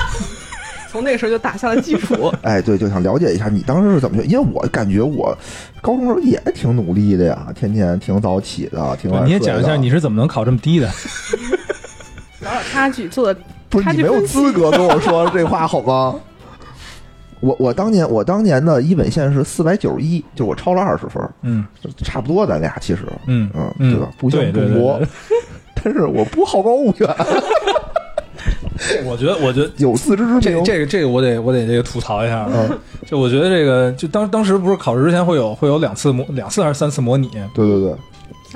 [0.88, 2.32] 从那个时候就打下了基础。
[2.42, 5.36] 哎，对，就想了解一下你当时是怎么学，因为我感觉我
[5.82, 10.88] 高中时候也挺努力的呀，天天挺早起的，挺晚你也讲一下你是怎么能考这么低的？
[12.40, 13.40] 找找差距，做的
[13.74, 16.14] 不是你没有资格跟我说这话好吗？
[17.40, 21.64] 我我当年我当年的一本线是四百九十一，就我超了二十分，嗯
[21.98, 24.08] 差不多咱俩其实，嗯嗯，对吧？
[24.16, 25.00] 不相对对对不博，
[25.82, 27.16] 但是我不好高骛远，
[29.04, 30.64] 我觉得，我觉得有自知之这明。
[30.64, 32.50] 这个这个我得我得这个吐槽一下啊。
[32.54, 37.94] 嗯，就我觉得这个，就当当时不是考试之前会有会有两次模两次还是三次模拟，对对对，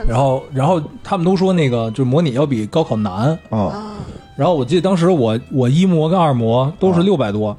[0.08, 3.96] 然后然后他们都说那个就是模拟要比高考难，啊，啊，
[4.38, 7.02] 然后我记得当时我我一模跟二模都是啊。
[7.02, 7.56] 六百多，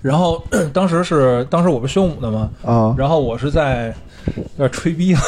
[0.00, 0.40] 然后
[0.72, 3.92] 当时是当时我不是宣武的嘛，啊，然后我是在
[4.56, 5.20] 有点吹逼了，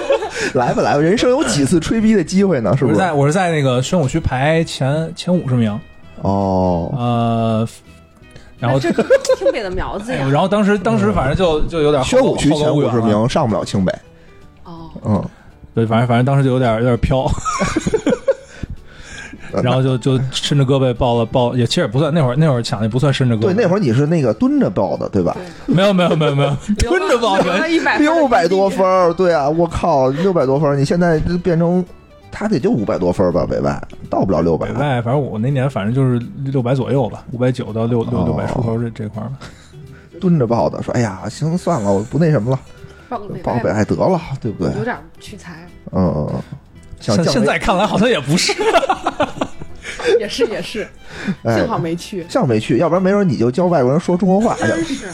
[0.52, 2.76] 来吧来吧，人生有几次吹逼的机会呢？
[2.76, 2.92] 是不是？
[2.92, 5.72] 我是在我是在那个宣武区排前前五十名，
[6.20, 7.68] 哦，呃，
[8.58, 13.90] 然后这个清北的苗子呀，哎 然后当时当时反正就就有点宣武区前五十，名上不了清北，
[14.64, 15.24] 哦，嗯，
[15.74, 17.26] 对，反正反正当时就有点有点飘，
[19.62, 25.36] 然后就就伸着胳膊抱了抱，也其实也不算那会儿那会儿抢也不算伸着胳膊，对，那会儿你是那个蹲着抱的，对吧？
[25.66, 26.56] 对，没有没有没有没有。
[26.78, 31.84] 蹲着报留了一百六百多分儿，对啊，我靠，六百多分儿，你现在就变成
[32.30, 34.68] 他得就五百多分儿吧，北外到不了六百。
[34.68, 39.38] 北，外，反正我那年反正就是六百左右吧，五百九到六六六百出头这这块儿吧。
[40.20, 42.60] 蹲着报的，说哎呀，行算了，我不那什么了，
[43.08, 44.72] 报个北报北外外得了，对不对？
[44.76, 46.42] 有点屈才，嗯嗯嗯，
[47.00, 48.52] 想现现在看来好像也不是，
[50.18, 50.86] 也是也是，
[51.42, 54.84] 哎幸好没去，像没去，要不然没准你就教外国人说中国话去了真。
[54.84, 55.08] 是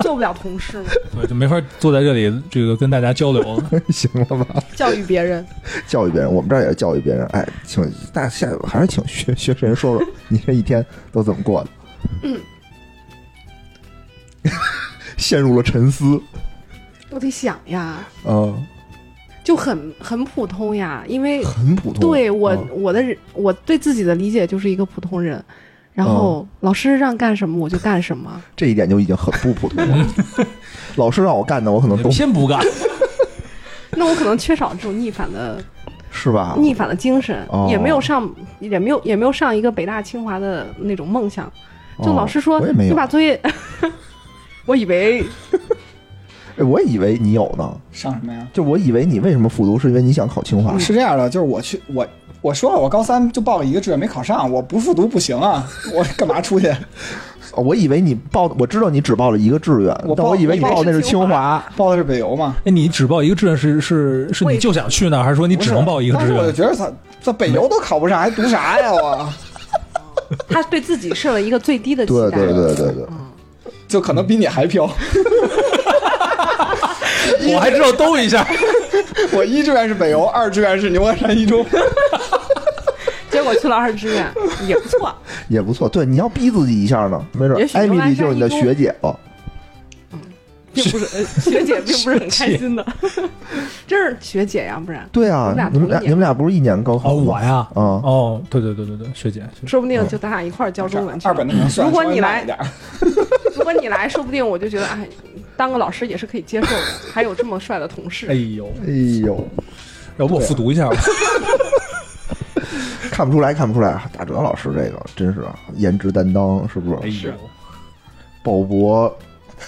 [0.00, 3.70] 做不了同事了， 对，就没法坐在这里这个跟大家交流了。
[3.90, 4.62] 行了吧？
[4.76, 5.44] 教育别人，
[5.86, 7.24] 教育别人，我们这儿也是教育别人。
[7.28, 11.70] 哎，请大家下还是请学学神说说你这一天都怎么过的。
[12.22, 12.40] 嗯，
[15.16, 16.20] 陷入了沉思。
[17.10, 18.66] 我得想呀，嗯，
[19.44, 22.00] 就很很普通呀，因为很普通。
[22.00, 25.42] 对我嗯我的人我对自己的理解就是一个普通人，
[25.92, 30.06] 然后老师让干什么我就干什么，这一点就已经很不普通了。
[30.96, 32.60] 老师让我干的，我可能都先不干，
[33.92, 35.62] 那我可能缺少这种逆反的
[36.10, 36.54] 是吧？
[36.58, 41.50] 逆反的精神，哦也没有上也没有也没有上一个北大清华的那种梦想。
[42.02, 43.40] 就哦老师说、我也没有你把作业，
[44.66, 45.24] 我以为
[46.58, 48.46] 哎我以为你有呢，上什么呀？
[48.52, 50.78] 就我以为你为什么复读，是因为你想考清华。
[50.78, 52.06] 是这样的，就是我去我
[52.40, 56.68] 我说了，我高三就报了一个志愿没考上，我不复读不行啊， 我干嘛出去？
[57.54, 61.62] 哦我以为你报，我知道你只报了一个志愿，我我以为你报的那是清华。
[61.76, 62.56] 报的是北邮嘛？
[62.64, 66.52] 哎，你只报一个志愿是是是你就想去那儿，还是说你只能报一个志当时我就？
[66.52, 66.90] 觉得他
[67.22, 68.90] 这北邮都考不上，还读啥呀？
[68.96, 69.28] 我
[70.48, 72.30] 他对自己设了一个最低的期待。
[72.30, 73.06] 对对对对对，
[73.86, 74.88] 就可能比你还飘。
[77.54, 78.46] 我还知道兜一下，
[79.32, 81.64] 我一志愿是北邮，二志愿是牛栏山一中。
[83.30, 84.26] 结果去了二志愿
[84.66, 85.14] 也不错，
[85.48, 85.88] 也不错。
[85.88, 89.18] 对，你要逼自己一下呢，没准艾米丽就是你的学姐了。
[90.74, 92.86] 并不是呃学姐并不是很开心的，
[93.86, 101.28] 真是学姐呀，不然对啊你们俩你们俩不是一年高考哦，我呀，啊，哦，对对对对对，学姐，说不定就咱俩一块儿教中文去。
[101.28, 102.42] 二本如果你来
[103.54, 105.06] 如果你来，说不定我就觉得，哎，
[105.62, 106.82] 当个老师也是可以接受的，
[107.14, 108.26] 还有这么帅的同事。
[108.26, 108.90] 哎呦，哎
[109.24, 109.48] 呦，
[110.16, 110.96] 要不我复读一下吧？
[113.12, 117.28] 看不出来，看不出来，打哲老师这个真是啊颜值担当，是不是？
[117.28, 117.32] 哎呦，
[118.42, 119.08] 鲍勃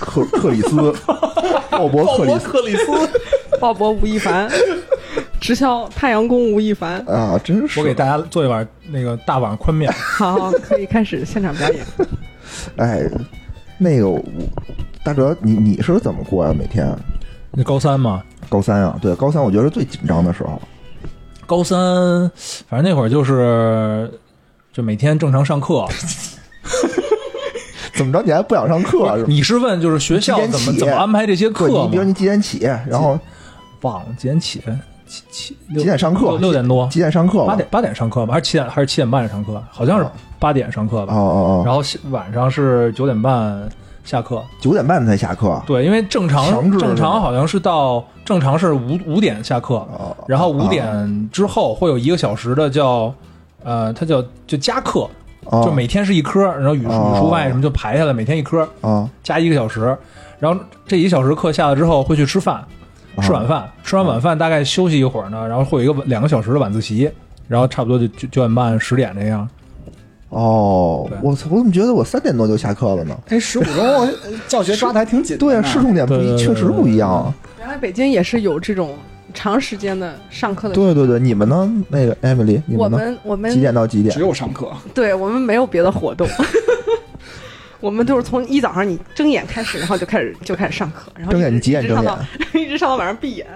[0.01, 0.93] 克 克里斯，
[1.71, 3.21] 鲍勃克里斯克里斯，
[3.61, 4.51] 鲍勃吴亦凡，
[5.41, 6.99] 直销太阳宫吴亦凡。
[7.07, 7.79] 啊，真是。
[7.79, 11.87] 我给大家做一碗那个大碗宽面，好，可以开始现场表演。
[12.79, 13.09] 哎，
[13.79, 14.21] 那个我
[15.05, 16.55] 大哲，你你是怎么过呀？
[16.57, 16.97] 每天
[17.51, 18.99] 那高三吗，高三啊？
[19.03, 20.61] 对，高三我觉得是最紧张的时候。
[21.47, 21.79] 高三，
[22.67, 24.11] 反正那会儿就是
[24.73, 25.87] 就每天正常上课。
[27.95, 28.23] 怎么着？
[28.23, 29.17] 你还不想上课啊？
[29.17, 29.27] 是吧？
[29.29, 32.09] 你是问就是学校怎么怎么安排这些课，你比如吗？
[32.09, 33.19] 你几点起，然后
[33.83, 34.63] 忘了几点起？
[35.07, 37.45] 七七六几点上课六六点多，几点上课？
[37.45, 39.63] 八点八点上课吧，还是七点还是七点半上课？
[39.71, 41.15] 好像是哦八点上课哦吧。
[41.15, 43.69] 哦哦哦，然后晚上是九点半
[44.05, 44.43] 下课。
[44.61, 45.61] 九点半才下课。
[45.67, 53.13] 对，因为正常正常好像是到正常是五五点下课，哦然后五点之后会有一个小时的叫
[53.65, 55.09] 呃，它叫就加课，
[55.47, 55.63] 哦。
[55.65, 57.13] 就每天是一科，然后语数哦。
[57.15, 59.97] 语数外什么就排下来，每天一科啊加一个小时，
[60.39, 62.63] 然后这一个小时课下了之后会去吃饭，
[63.23, 67.11] 吃晚饭，吃完晚饭大概休息一会儿呢，然后会有一个两个小时的晚自习，
[67.49, 69.49] 然后差不多就九九点半十点这样。
[70.35, 71.47] 哦，我操！
[71.51, 73.17] 我怎么觉得我三点多就下课了呢？
[73.29, 74.13] 哎，十五钟呃
[74.49, 75.39] 教学抓的还挺紧。
[75.39, 77.33] 对啊，市重点不一，确实不一样啊。
[77.59, 78.97] 原来北京也是有这种
[79.33, 80.75] 长时间的上课的。
[80.75, 81.73] 对对对，你们呢？
[81.89, 82.89] 那个 Emily，你我？
[82.89, 84.21] 们我们几点到几点只？
[84.21, 84.69] 有上课。
[84.93, 86.27] 对我们没有别的活动，
[87.85, 92.19] 我们都是从一早上你睁眼开始，然后就开始就开始上课，然后睁眼一直你几点睁一直上到
[92.55, 93.47] 一直上到晚上闭眼。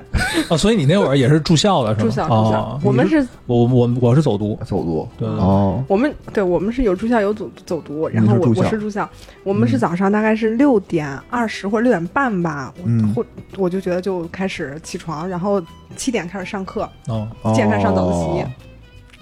[0.51, 2.11] 哦，所以你那会儿也是住校的是吗？
[2.11, 2.61] 住校住校。
[2.61, 5.09] 哦，我们是我我我是走读，走读。
[5.17, 9.11] 对对对哦，我们对我们是有住校有走走读，然后我你是住校我是住校，
[9.45, 12.75] 我们是早上大概是六点二十或者六点半吧，
[13.15, 13.25] 或
[13.57, 15.63] 我就觉得就开始起床，然后
[15.97, 18.45] 七点开始上课，哦，哦健开上早自习，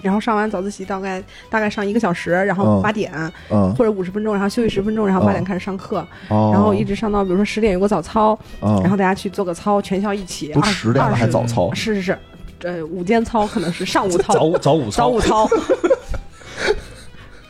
[0.01, 3.11] 然后上完早自习大概大概上一个小时，然后嗯八点、
[3.49, 12.17] 嗯，或者五十分钟，然后休息十分钟，然后八点哦开始上课，哦，然后一直上到比如说十点有个早操，嗯，然后大家去做个操，全校一起，都二十点了还早操，是是是，
[12.63, 15.49] 呃，午间操可能是上午操，早午早 午操，早午操，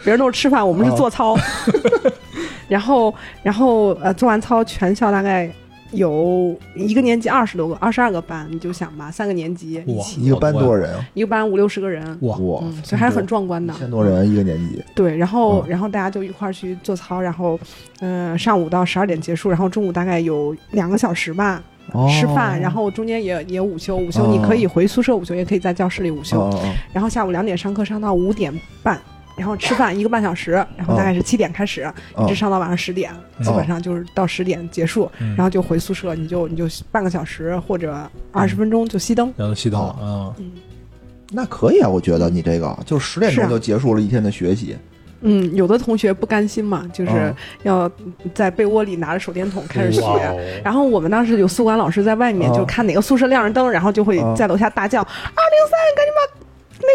[0.03, 1.35] 别人都是吃饭，我们是做操。
[2.67, 5.49] 然后，然后呃，做完操，全校大概
[5.91, 11.05] 有一个年级二十多个，二十二个班，你就想吧，三个年级一哇起，一个班多少人啊？
[11.13, 13.77] 一个班五六十个人，哇，哇，嗯，所以还是很壮观的一。
[13.77, 14.83] 千多人一个年级。
[14.95, 17.59] 对，然后、嗯然后大家就一块儿去做操，然后
[17.99, 21.63] 嗯、呃上午到十二点结束，然后中午大概有两个小时吧。
[21.93, 26.53] 哦吃饭，然后中间也也午休，午休你可以回宿舍午休，也可以在教室里午休。
[26.91, 28.99] 然后下午两点上课上到五点半，
[29.37, 31.83] 然后吃饭一个半小时，然后大概是七点开始，
[32.15, 32.25] 哦。
[32.25, 37.95] 一直上到晚上十点，基本上就是到十点结束，嗯然后就回宿舍，你就你就半个小时或者
[38.31, 39.31] 二十分钟就熄灯。
[39.37, 40.33] 然后熄灯啊，
[41.31, 44.75] 那可以啊，我觉得你这个就十点钟就结束了一天的学习。
[45.21, 47.35] 嗯，有的同学不甘心嘛，就是哦。
[47.63, 47.91] 要
[48.35, 50.01] 在被窝里拿着手电筒开始学。
[50.01, 50.39] 哦。
[50.63, 52.55] 然后我们当时有宿管老师在外面，哦。
[52.55, 54.33] 就看哪个宿舍亮着灯，然后就会哦。
[54.37, 55.11] 在楼下大叫：“二零
[55.69, 56.46] 三，赶紧把那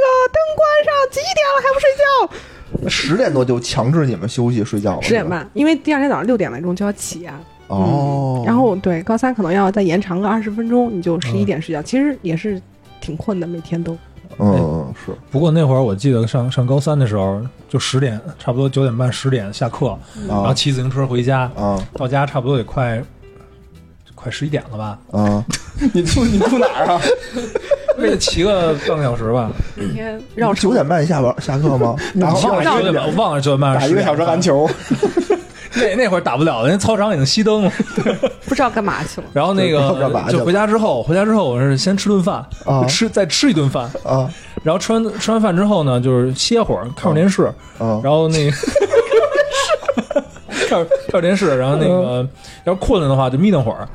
[0.02, 5.02] 个灯关上，几点了还不睡觉？”十点多就强制你们休息睡觉了。
[5.02, 7.40] 十点半，因为第二天早上六点来钟就要起啊。
[7.68, 12.60] 哦，然后对高三可能要再延长个二十分钟，你就十一点睡觉，其实也是
[13.00, 13.96] 挺困的，每天都。
[14.38, 23.02] 嗯是不过那会儿我记得上上高三的时候，就十点，差不多九点半十点下课，然后啊骑自行车回家，啊到家差不多也快
[24.14, 25.44] 快十一点了吧，啊！
[25.92, 27.00] 你住你住哪儿啊？
[27.98, 31.94] 为了骑个半个小时吧，每天绕九点半下班下课吗？
[32.14, 34.68] 然后我忘了绕九点半，我忘了九点半打一个小时篮球，
[35.74, 37.72] 那那会儿打不了了，人操场已经熄灯了。
[38.46, 39.26] 不知道干嘛去了。
[39.32, 39.78] 然后那个
[40.30, 44.28] 就回家之后，回家之后我是先吃顿饭，啊吃再吃一顿饭，啊
[44.62, 47.44] 然后吃完吃完饭之后呢，就是歇会儿，看会儿电视，
[47.78, 48.00] 啊！
[48.04, 48.56] 然后那个
[50.68, 52.26] 看会儿看会儿电视，然后那个
[52.64, 53.88] 要是困了的话就眯瞪会儿，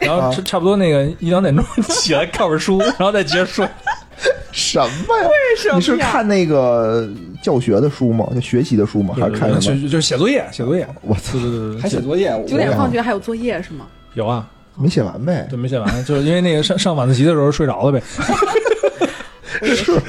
[0.00, 3.66] 然后差差不多那个一两点钟 起来看会儿书，然后再接着睡。
[4.52, 5.28] 什么呀？
[5.28, 7.08] 为什你是看那个
[7.42, 8.26] 教学的书吗？
[8.34, 9.14] 就学习的书吗？
[9.18, 9.80] 还是看什么？
[9.82, 10.86] 就就是写作业，写作业。
[11.02, 12.28] 我操，对对对对，还写作业？
[12.46, 13.86] 九点放学还有作业是吗？
[14.14, 15.46] 有啊，没写完呗？
[15.48, 18.02] 对没写完，就是因为那个上上晚自习的时候睡着了呗。
[19.62, 20.00] 是，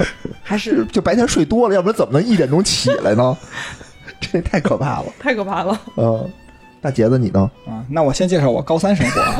[0.42, 3.36] 还是就白天睡多了，要不然怎么能一点钟起来呢？
[4.20, 5.06] 这太可怕了。
[5.18, 5.80] 太可怕了。
[5.96, 6.28] 嗯，
[6.82, 7.48] 大杰子你呢？
[7.66, 9.36] 啊，那我先介绍我高三生活啊。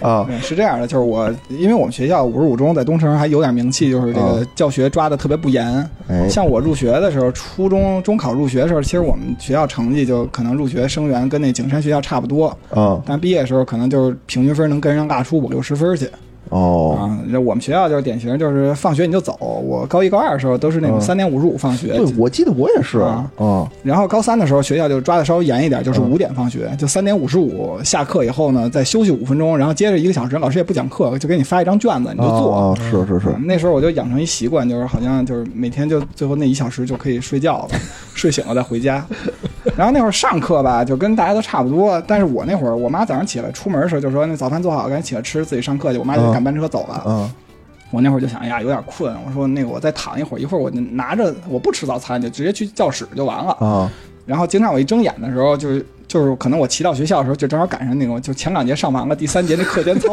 [0.00, 5.66] 啊对，是这样的，就是我，因为我们学校五十五中在东城还有点名气，就是这个哦教学抓的特别不严。
[6.08, 16.08] 哎像我入学的时候，初中中考入学的时候，其实我们学校成绩就可能入学生源跟那景山学校差不多，啊但毕业的时候可能就是平均分能跟人拉出五六十分去
[16.50, 17.18] 哦啊。
[17.26, 19.36] 那我们学校就是典型，就是放学你就走。
[19.38, 32.54] 我高一高二的时候都是那种嗯三点五十五放学，对，我记得我也是啊嗯然后高三的时候，学校就抓的稍微严一点，就是嗯五点放学，就三点五十五下课以后呢，再休息五分钟，然后接着一个小时，老师也不讲课，就给你发一张卷子，你就做。
[32.54, 37.68] 啊，是是是嗯那时候我就养成一习惯，就是好像就是每天就最后那一小时就可以睡觉了，
[38.14, 39.04] 睡醒了再回家。
[39.76, 42.02] 然后那会儿上课吧，就跟大家都差不多。
[42.06, 47.02] 但是我那会儿，我妈早上起来出门的时候就说：“那早饭做好，赶紧起来吃，自己上课去。”我妈就嗯赶班车走了。
[47.06, 47.30] 嗯
[47.90, 53.52] 我那会儿就想，哎呀，有点困，我说那个我再躺一会儿，一会儿我就拿着我不吃早餐，就直接去教室就完了。
[53.60, 53.90] 啊
[54.26, 60.12] 然后经常我一睁眼的时候，就是就是可能我骑到学校的时候，就正好赶上那种就前两节上完了，第三节那课间操。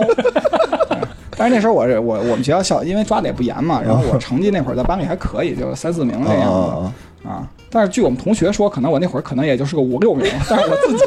[1.38, 7.46] 但是那时候我是我我们学校校因为抓的也不严嘛，然后我成绩那会儿在班里还可以，就三四名那样啊子啊。
[7.70, 11.04] 但是据我们同学说，可能我那会儿可能也就是个五六名，但是我自己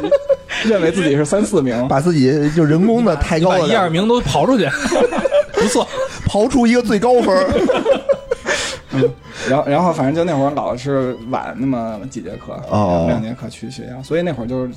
[0.65, 1.87] 认为自己是三四名。
[1.87, 4.67] 把自己就人工的抬高了，一二名都刨出去，
[5.53, 5.87] 不错。
[6.27, 7.35] 刨出一个最高分
[8.93, 9.09] 嗯
[9.47, 14.71] 然后然后反正就那会儿老是晚那么几节课，哦两节课去学校，所以那会儿就是。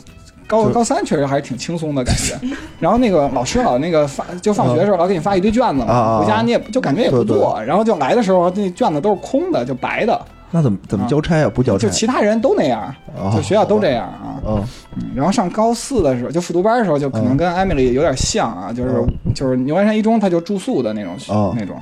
[0.44, 2.38] 高高三确实还是挺轻松的感觉，
[2.78, 10.20] 然后那个老师老那个发就放学的时候老给你发一堆卷子嘛，回家你也就感觉也不做，然后就来的时候那卷子都是空的，就白的，
[10.52, 11.50] 那怎么怎么交差啊？
[11.52, 14.38] 不交差就其他人都那样，哦就学校都这样啊。
[15.14, 19.02] 然后上高四的时候，就复读班的时候，就可能跟艾米丽有点像啊，就是
[19.34, 21.76] 就是牛栏山一中，他就住宿的那种哦那种。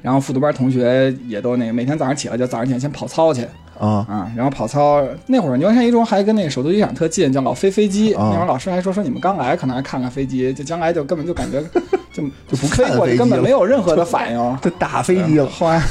[0.00, 3.46] 然后复读班同学也都那个，每天早上起来就早上起来先跑操去
[3.78, 8.12] 啊啊，然后跑操那会儿牛栏山一中还跟那个首都机场特近，叫老飞飞机。
[8.14, 11.62] 啊那会儿老师还说说你们刚来可能还看看飞机，就将来就根本就感觉
[12.12, 14.38] 就就不飞看飞过去根本没有任何的反应。
[14.62, 15.82] 就打飞机了后来，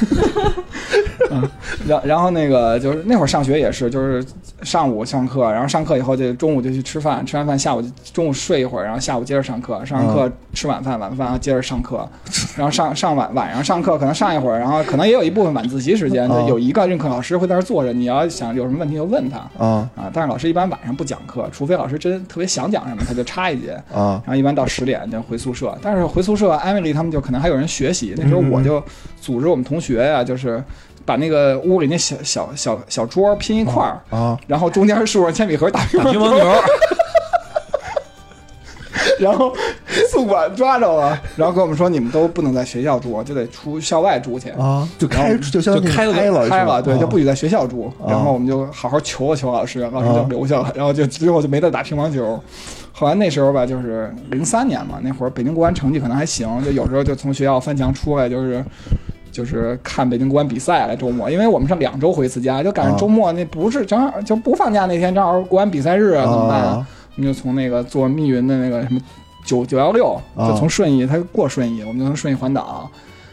[1.32, 1.50] 嗯，
[1.88, 4.24] 然然后那个就是那会儿上学也是，就是
[4.62, 12.08] 上午上课，然后上课以后就中午就去吃饭，吃完饭下午就中午睡一会儿，然后下午接着上课，上完课吃晚饭，晚饭接着上课，
[12.56, 19.38] 然后上上晚晚上上课可能上一会儿，然后可能也有一部分晚自习时间，就啊有一个任课老师会在那儿坐着，你要想有什么问题就问他。
[19.58, 23.72] 啊啊，但是老师一般晚上不讲课，除非老师真特别想讲什么，他就插一节。
[23.94, 28.14] 啊然后一般到十点就回宿舍，但是回宿舍，艾米丽他们就可能还有人学习。
[28.18, 28.84] 那时候我就
[29.22, 30.62] 组织我们同学呀、就是
[31.06, 36.20] 把那个屋里那小小小小桌拼一块儿，啊然后中间竖上铅笔盒打乒乓球，
[39.20, 39.54] 然后
[40.12, 44.50] 宿管抓着了，然后跟我们说你们都不能在学校住，就得出校外住去。
[44.52, 44.88] 啊！
[44.98, 47.92] 就开就就开了开了开了，对，就不许许在学校住。
[48.08, 52.40] 然后我们就好好求了求老师，老师就留下了，然后就最后就没再打乒乓球。
[52.92, 58.64] 后来那时候吧，就是零三年嘛，那会儿北京国安成绩可能还行，就有时候就从学校翻墙出来，就是
[59.32, 66.60] 就是看北京国安比赛来周末，因为我们是两周回一次家，就赶上周末那不是正好就不放假那天，正好国安比赛日啊，怎么办？
[66.62, 69.00] 啊我们就从那个坐密云的那个什么
[69.46, 72.90] 九九幺六，啊就从顺义，他过顺义，我们就从顺义环岛。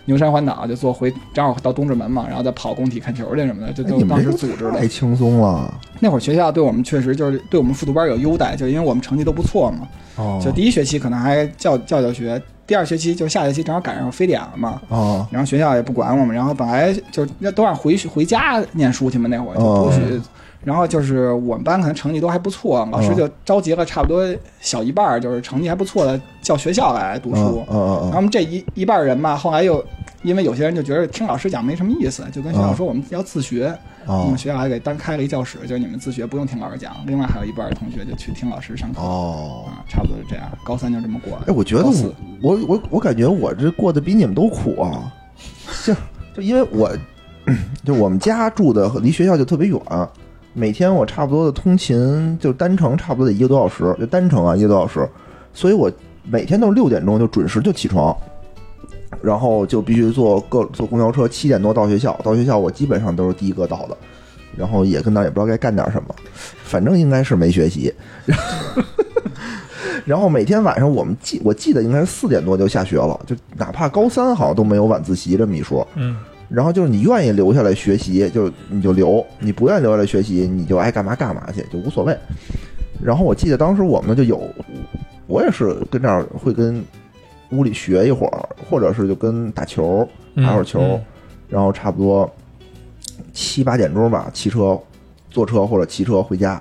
[0.09, 4.89] 牛山环岛就坐回，正好到东直门嘛，然后再跑工体看球去什么的，这哎你们都当时组织的太。
[4.89, 9.87] 轻松了那会儿学校对我们确实就是对我们复读班有优待，就因为我们成绩都不错嘛。
[10.17, 20.21] 哦就第一学期可能还教教教学，第二学期就下学期正好赶上非典了嘛，哦然后学校也不管我们，然后本来就那都让回回家念书去嘛，那会儿就不许。
[20.65, 24.27] 然后就是我们班可能成绩都还不错，老师就召集了差不多
[24.61, 27.65] 小一半儿，就是成绩还不错的叫学校来读书。
[27.71, 29.83] 嗯嗯然后我们这一一半人吧，后来又
[30.23, 33.67] 因为有些人就觉得听老师讲没什么意思，就跟学校说我们要自学。
[34.07, 36.97] 哦我们学校还给单开了一教室，就是你们自学不用听老师讲。
[37.07, 39.03] 另外还有一半同学就去听老师上课。
[39.03, 39.67] 哦。
[39.67, 40.51] 啊，差不多是这样。
[40.65, 41.45] 高三就这么过了。
[41.47, 45.13] 哎，我觉得我我我我感觉我这过得比你们都苦啊，
[45.85, 45.93] 就
[46.35, 46.91] 就因为我
[47.85, 49.79] 就我们家住的离学校就特别远，
[50.55, 55.07] 每天我差不多的通勤就单程差不多得一个多小时，就单程啊一个多小时，
[55.53, 58.17] 所以我每天都是六点钟就准时就起床，
[59.23, 63.97] 然后就必须坐各坐公交车，七点多到学校，到学校我基本上都是第一个到的，
[64.57, 66.15] 然后也跟那儿也不知道该干点什么，
[66.65, 67.93] 反正应该是没学习。
[70.05, 75.87] 然后每天晚上我们记我记得应该是四点多就下学了，就哪怕高三好像都没有晚自习这么一说。
[75.97, 76.17] 嗯，
[76.49, 82.17] 然后就是你愿意留下来学习，就你就留；你不愿意留下来学习，你就爱干嘛干嘛去，就无所谓。
[83.03, 84.41] 然后我记得当时我们就有，
[85.27, 86.83] 我也是跟这儿会跟
[87.51, 91.05] 屋里学一会儿，或者是就跟打球嗯打会儿球，嗯
[91.49, 92.31] 然后差不多
[93.33, 94.79] 七八点钟吧，骑车
[95.31, 96.61] 坐车或者骑车回家，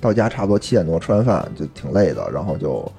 [0.00, 2.90] 到家差不多七点多吃完饭就挺累的，然后就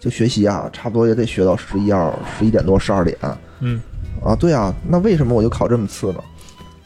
[0.00, 3.16] 就学习啊，差不多也得学到十一二十一点多十二点
[3.60, 3.80] 嗯，
[4.22, 4.36] 啊。
[4.36, 6.20] 对啊，那为什么我就考这么次呢？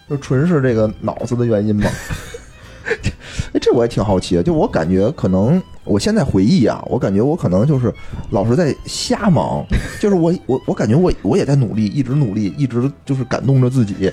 [0.08, 1.86] 就纯是这个脑子的原因吗？
[3.52, 4.42] 哎，这我也挺好奇的。
[4.42, 7.92] 就我感觉，可能我现在回忆啊，我感觉我可能就是
[8.30, 9.64] 老是在瞎忙，
[10.00, 14.10] 就是我我我感觉我我也在努力，一直努力，一直就是感动着自己。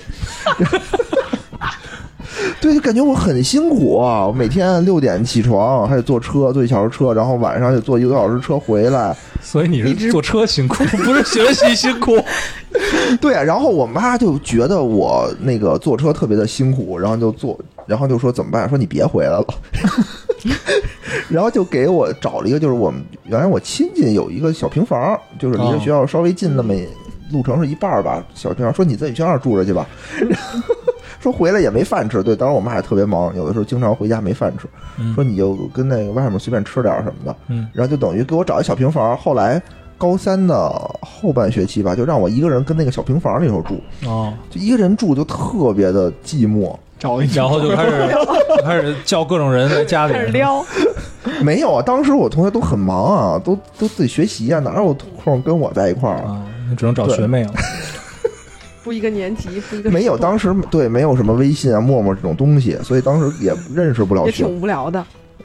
[2.60, 4.26] 对，就感觉我很辛苦啊！
[4.26, 9.16] 我每天六点起床，还得坐车，坐一小时车，然后晚上得坐一个多小时车回来。
[9.40, 12.22] 所以你是坐车辛苦，不是学习辛苦。
[13.20, 18.68] 对，然后我妈就觉得我那个坐车特别的辛苦，然后就坐，然后就说怎么办？
[18.68, 19.46] 说你别回来了，
[21.28, 26.74] 然后就给我找了一个，就是我们原来我亲戚有一个小平房，就是离着学校稍微近那么
[27.32, 29.86] 路程是一半儿吧，小平房，说你在学校住着去吧。
[31.20, 34.66] 说回来也没饭吃，对，当时我妈也特别忙，有的时候经常回家没饭吃，
[34.98, 39.14] 嗯说你就跟那个外面随便吃点什么的，嗯，然后就等于给我找一小平房。
[39.18, 39.60] 后来
[39.98, 40.56] 高三的
[41.02, 46.74] 后半学期吧，就让我一个人跟那个小平房里头住，哦，就一个人住就特别的寂寞。
[47.00, 48.08] 找一然后就开始
[48.62, 50.64] 开始叫各种人在家里开始撩，
[51.42, 54.94] 没有啊，当时我同学都很忙啊，都都自己学习啊，哪有
[55.24, 56.32] 空跟我在一块儿啊？
[56.32, 57.52] 啊，你只能找学妹了。
[58.84, 65.02] 不一个年级，不一个没有，当时对没有什么微信啊、陌陌这种东西，所以当时也认识不了也学挺无聊的。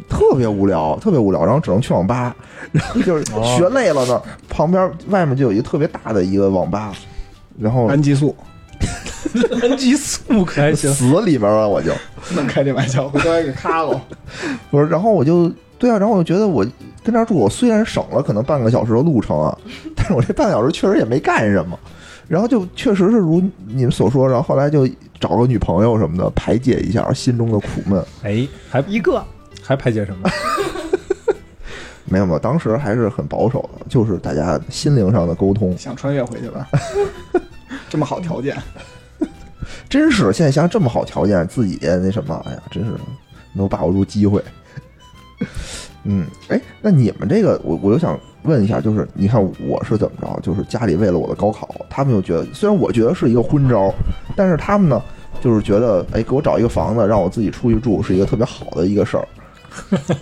[0.09, 2.35] 特别无聊，特别无聊，然后只能去网吧，
[2.71, 6.93] 然后就是哦学累了呢，旁边外面就有一个特别大的一个网吧，
[7.57, 8.35] 然后氨激素，
[9.61, 10.91] 氨激素可还行。
[10.93, 11.91] 死里边了，我就
[12.35, 14.01] 能开这玩笑，回头还给咔了。
[14.71, 16.65] 不是，然后我就对啊，然后我就觉得我
[17.03, 19.57] 跟这儿住，我虽然省了可能半个小时的路程啊，
[19.95, 21.77] 但是我这半个小时确实也没干什么，
[22.27, 24.87] 然后就确实是如你们所说，然后后来就
[25.19, 28.03] 找个女朋友什么的排解一下心中的苦闷。
[28.23, 29.23] 哎，还一个
[29.61, 30.29] 还排解什么？
[32.07, 35.75] 没有没有，当时还是很保守的，就是大家心灵上的沟通。
[35.77, 36.67] 想穿越回去吧？
[37.89, 38.55] 这么好条件，
[39.89, 42.91] 真是现在想想这么好条件，自己那什么，哎呀，真是
[43.53, 44.43] 没有把握住机会。
[46.03, 50.39] 嗯，哎，那你们这个，我我就想问一下，就是你看我是怎么着？
[50.41, 53.91] 就是家里为了我的高考，他们又觉得，虽然我觉得是一个昏招，
[54.35, 55.01] 但是他们呢，
[55.41, 59.27] 就是觉得，哎，给我找一个房子，让我自己出去住，是一个特别好的一个事儿。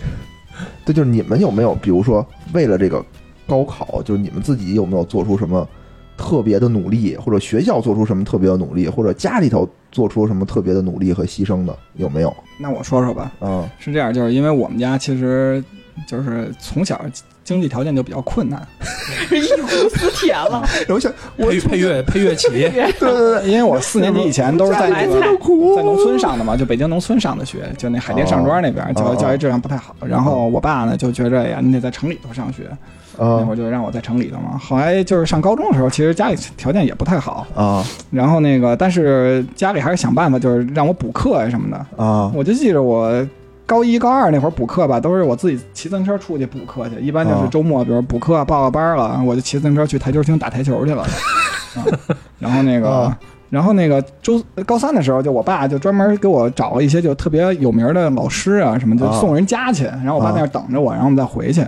[0.86, 3.04] 对，就是你们有没有，比如说为了这个
[3.46, 5.68] 高考，就是你们自己有没有做出什么
[6.16, 12.34] 特别的努力，或者学校做出什么特别的努力，或者家里头做出什么特别的努力和牺牲的，有没有？
[12.58, 13.32] 那我说说吧。
[13.40, 15.62] 嗯是这样，就是因为我们家其实
[16.06, 17.00] 就是从小
[17.42, 18.66] 经济条件就比较困难，
[19.30, 20.62] 一股死铁了。
[20.88, 25.20] 我想，我配配乐配乐起，对对对， 因为我四年级以前都是在那个
[25.76, 29.94] 在农村上的嘛，就北京农村上的学，就那海淀上庄那边，教哦教育质量不太好。
[30.00, 32.62] 然后我爸呢就觉着哎呀，你得在城里头上学，
[33.18, 34.58] 那会啊儿就让我在城里头嘛。
[34.58, 42.02] 后来就是上高中的时候，其实家里条件也不太好，啊然后那个但是家里还是想办法，就是让我补课呀什么的。
[42.02, 43.26] 啊我就记着我
[43.66, 51.02] 高一高二那会儿补课吧，都是我自己骑自行车出去补课去，一般就是哦周末，比如补课报个班了，我就骑自行车去台球厅打台球去了。
[51.76, 51.82] 啊，
[52.38, 52.88] 然后那个。
[52.88, 53.16] 哦
[53.50, 59.84] 然后那个周高三的时候，就我爸就专门给我找了一些就特别有名的老师啊什么，就啊送人家去。
[59.84, 61.64] 然后我爸啊在那儿等着我，然后我们再回去。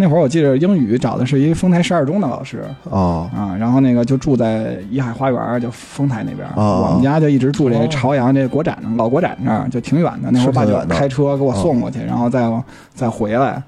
[0.00, 6.48] 那会儿我记得英语找的是一丰台十二中的老师啊啊，然后那个就住在怡海花园，就丰台那边。
[6.48, 10.30] 啊我们家就一直住这哦朝阳这国展老国展那儿，就挺远的。
[10.30, 12.50] 那会儿爸就开车给我送过去，然后再
[12.94, 13.62] 再回来。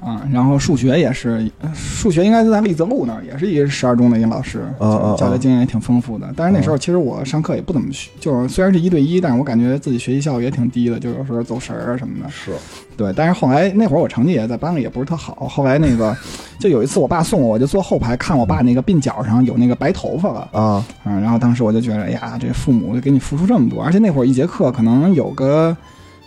[0.00, 6.32] 啊，然后数学也是，数学应该是在丽泽路那儿，也是一个十二中的一个老师，教学经验也挺丰富的。
[6.36, 12.30] 但是那时候其实我上课也不怎么学，就是虽然是一对一，但是我感觉自己学习效率也挺低的，就有时候走神儿啊什么的。
[12.30, 12.52] 是
[12.98, 16.14] 对，但是后来那会儿我成绩也在班里也不是特好，后来那个
[16.58, 25.76] 就有一次我爸送我，我就坐后排看我爸那个鬓角上有那个白头发了，啊嗯，然后当时我就觉得，哎呀，这父母给你付出这么多，而且那会儿一节课可能有个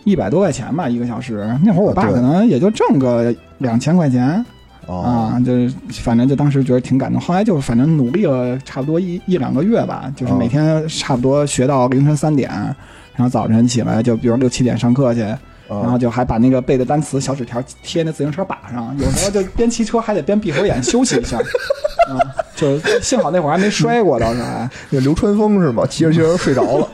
[0.06, 1.46] 一百多块钱吧，一个小时。
[1.62, 4.24] 那会儿我爸可能也就挣个两千块钱
[4.88, 7.20] 啊啊，就是反正就当时觉得挺感动。
[7.20, 12.50] 后来就是反正努力了差不多一一两个月吧，就是啊每天差不多学到凌晨三点，
[13.14, 15.22] 然后早晨起来就比如六七点上课去，
[15.80, 21.38] 然后啊就还把那个背的单词小纸条贴那自行车把上，有时候就边骑车还得边闭会眼休息一下。
[21.38, 22.20] 啊，
[22.56, 24.70] 就幸好那会儿还没摔过，倒是还。
[24.90, 25.86] 那流川枫是吗？
[25.90, 26.88] 骑着骑着睡着了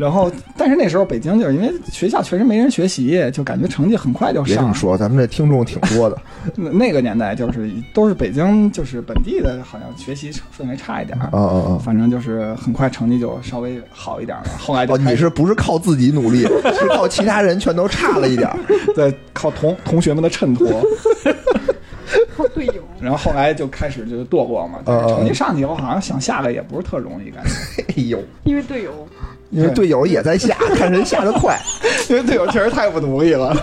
[0.00, 4.72] 然后，但是那时候北京就是因为学校确实没人学习，就感觉成绩很快就上别这么。
[4.72, 6.16] 说，咱们这听众挺多的
[6.56, 11.28] 那那个年代就是都是北京，就是本地的，好像学习氛围差一点儿。
[11.32, 11.78] 啊啊啊！
[11.84, 14.44] 反正就是很快成绩就稍微好一点了。
[14.58, 18.58] 后来就哦，你是不是靠自己努力，是靠其他人全都差了一点儿？
[18.96, 20.66] 在靠同同学们的衬托，
[22.36, 22.82] 靠队友。
[23.00, 24.78] 然后后来就开始就堕落嘛。
[24.84, 27.82] 但是成绩上去以后，好像想下来也不是特容易，感觉。
[27.88, 29.06] 哎呦，因为队友，
[29.50, 31.58] 因为队友也在下，看谁下的快。
[32.08, 33.56] 因为队友确实太不努力了，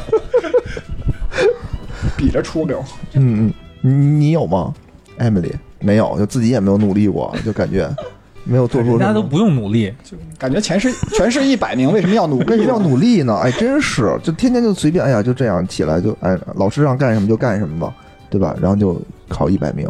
[2.16, 2.84] 比着出溜。
[3.14, 4.74] 嗯嗯，你你有吗
[5.20, 5.52] ，Emily？
[5.80, 7.90] 没有，就自己也没有努力过，就感觉
[8.44, 9.00] 没有做出什么。
[9.00, 12.46] 人家都不用努力，就感觉全是全是一百名，为什么要努力？
[12.52, 13.38] 为什么要努力呢？
[13.44, 17.94] 哎，真是，就天天就随便，哎呀，就这样起来就，哎，老师让干什么就干什么吧，
[18.30, 18.56] 对吧？
[18.62, 19.88] 然后就考一百名。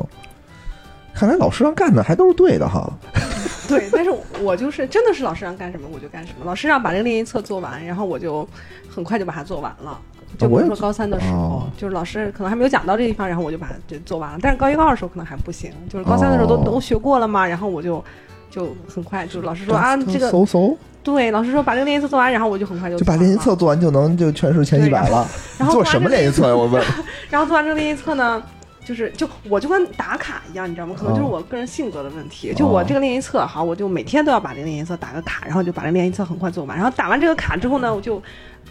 [1.17, 2.87] 看来老师让干的还都是对的哈。
[3.67, 6.45] 对，但是我就是真的是老师让干什么我就干什么。
[6.45, 8.47] 老师让把这个练习册做完，然后我就
[8.87, 9.99] 很快就把它做完了。
[10.37, 14.37] 就比如说高三的时候，哦就是老师可能还没有讲到这地方，然后我就把它就做完了。
[14.41, 18.03] 但是高一高二的时候可能还不行，就是高三的时候都、哦都学过了嘛，然后我就
[18.51, 25.25] 就很快，就是老师说啊这个搜搜对，老师说把这个练习册做完，然后我就很快就就把练习册做完就能就全市前一百了。
[25.57, 26.55] 然后做什么练习册呀？
[26.55, 26.83] 我问。
[27.29, 28.43] 然后做完这个练习册呢，
[28.87, 30.95] 就是就我就跟打卡一样，你知道吗？
[30.97, 32.53] 可能就是哦我个人性格的问题。
[32.55, 36.77] 就我这个练习册，好，我就每天都要把这个练习册打个卡，然后就把这个练习册很快做完。
[36.77, 38.21] 然后打完这个卡之后呢，我就。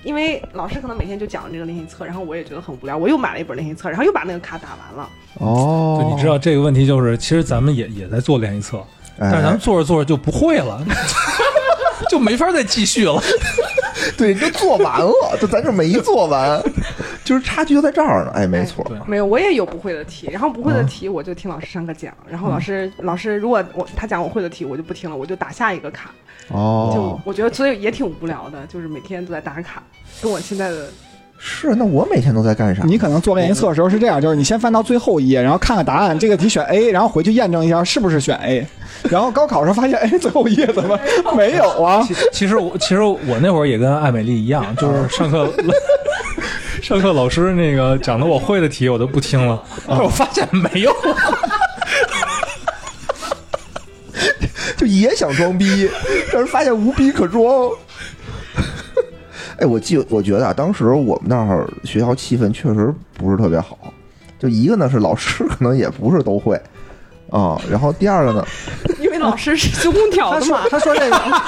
[0.05, 5.09] 因为老师可能每天就讲这个练习册，然后我也觉得很无聊，我又买了一本练习册，然后又把那个卡打完了。
[5.39, 8.77] 哦对，你知道这个问题就是，其实咱们也也在做练习册，
[9.19, 10.81] 哎，但是咱们做着做着就不会了，
[12.09, 13.21] 就没法再继续了。
[14.17, 16.63] 对，就做完了，就咱这没做完，
[17.27, 18.31] 就是差距就在这儿呢。
[18.35, 26.11] 哎，没错，对没有，我也有不会的题，然后不会啊的题我就听老师上课讲，然后老师、老师如果我他讲我会的题，我就不听了，我就打下一个卡。
[26.49, 29.83] 哦就哦，我觉得所以也挺无聊的，就是每天都在打卡，
[30.23, 30.87] 跟我现在的
[31.39, 31.75] 是。
[31.75, 32.85] 那我每天都在干啥？
[32.85, 38.65] 你可能做练习册的时候是这样，就是你先翻到最后一页，然后看看答案，这个题选 A，然后回去验证一下是不是选 A，
[39.11, 40.97] 然后高考时候发现，哎，最后一页怎么
[41.37, 42.01] 没有啊？
[42.07, 45.53] 其其实我其实我那会儿也跟艾美丽一样，就是上课
[46.87, 50.95] 上课老师那个讲的我会的题我都不听了，但 是我发现没有。
[54.79, 55.91] 就也想装逼，
[56.33, 57.69] 但是发现无逼可装。
[59.59, 63.77] 哎，我记，我觉得啊，当时我们那儿学校气氛确实不是特别好。
[64.39, 66.55] 就一个呢是老师可能也不是都会
[67.33, 68.47] 啊，然后第二个呢，
[69.01, 71.43] 因为老师是修空调的嘛，他说这个，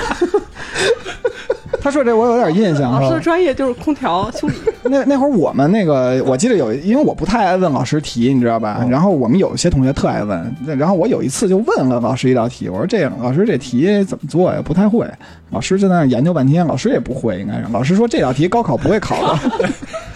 [1.80, 2.90] 他说这我有点印象。
[2.90, 4.54] 老师的专业就是空调修理。
[4.84, 8.78] 那那会儿我们那个，我记得有，因为我不太爱问老师题，你知道吧？
[8.80, 14.60] 嗯然后我们有些同学特爱问，然后我有一次就问了老师一道题，我说这样，老师这题怎么做呀？
[14.64, 15.06] 不太会。
[15.50, 17.64] 老师就在那研究半天，老师也不会，应该是。
[17.72, 19.68] 老师说这道题高考不会考的。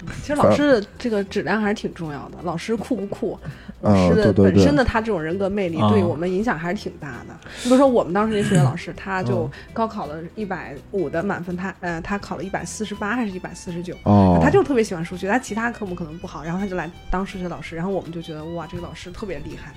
[0.21, 3.37] 其实老师的这个质量还是挺重要的，老师酷不酷，
[3.81, 7.33] 老嗯师的对对对本身的他这种人格魅力啊对我们影响还是挺大的。
[7.63, 13.95] 你比如说我们当时那数学老师，他嗯就高考了一百五的满分，他呃他考了一百四十八还是一百四十九。
[14.03, 19.73] 哦，他就特别喜欢数学，他其他科目可能不好，然后他就来当数学老师，然后我们就觉得哇，这个老师特别厉害。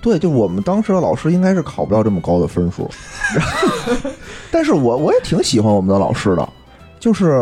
[0.00, 2.88] 对，就我们当时的老师应该是考不了这么高的分数，
[4.50, 6.48] 但是我我也挺喜欢我们的老师的，
[6.98, 7.32] 就是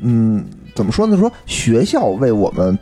[0.00, 0.44] 嗯，
[0.74, 1.16] 怎么说呢？
[1.16, 2.78] 说学校为我们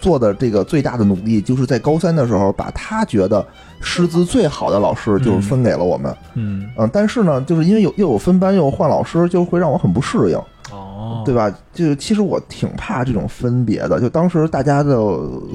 [0.00, 3.44] 做的这个最大的努力，就是在高三的时候，把他觉得
[3.80, 6.14] 师资最好的老师，就是分给了我们。
[6.34, 10.38] 嗯，嗯，但是呢，就是因为有又有分班又换老师，就会让我很不适应。
[10.72, 11.48] 哦，对吧？
[11.72, 14.00] 就其实我挺怕这种分别的。
[14.00, 14.96] 就当时大家的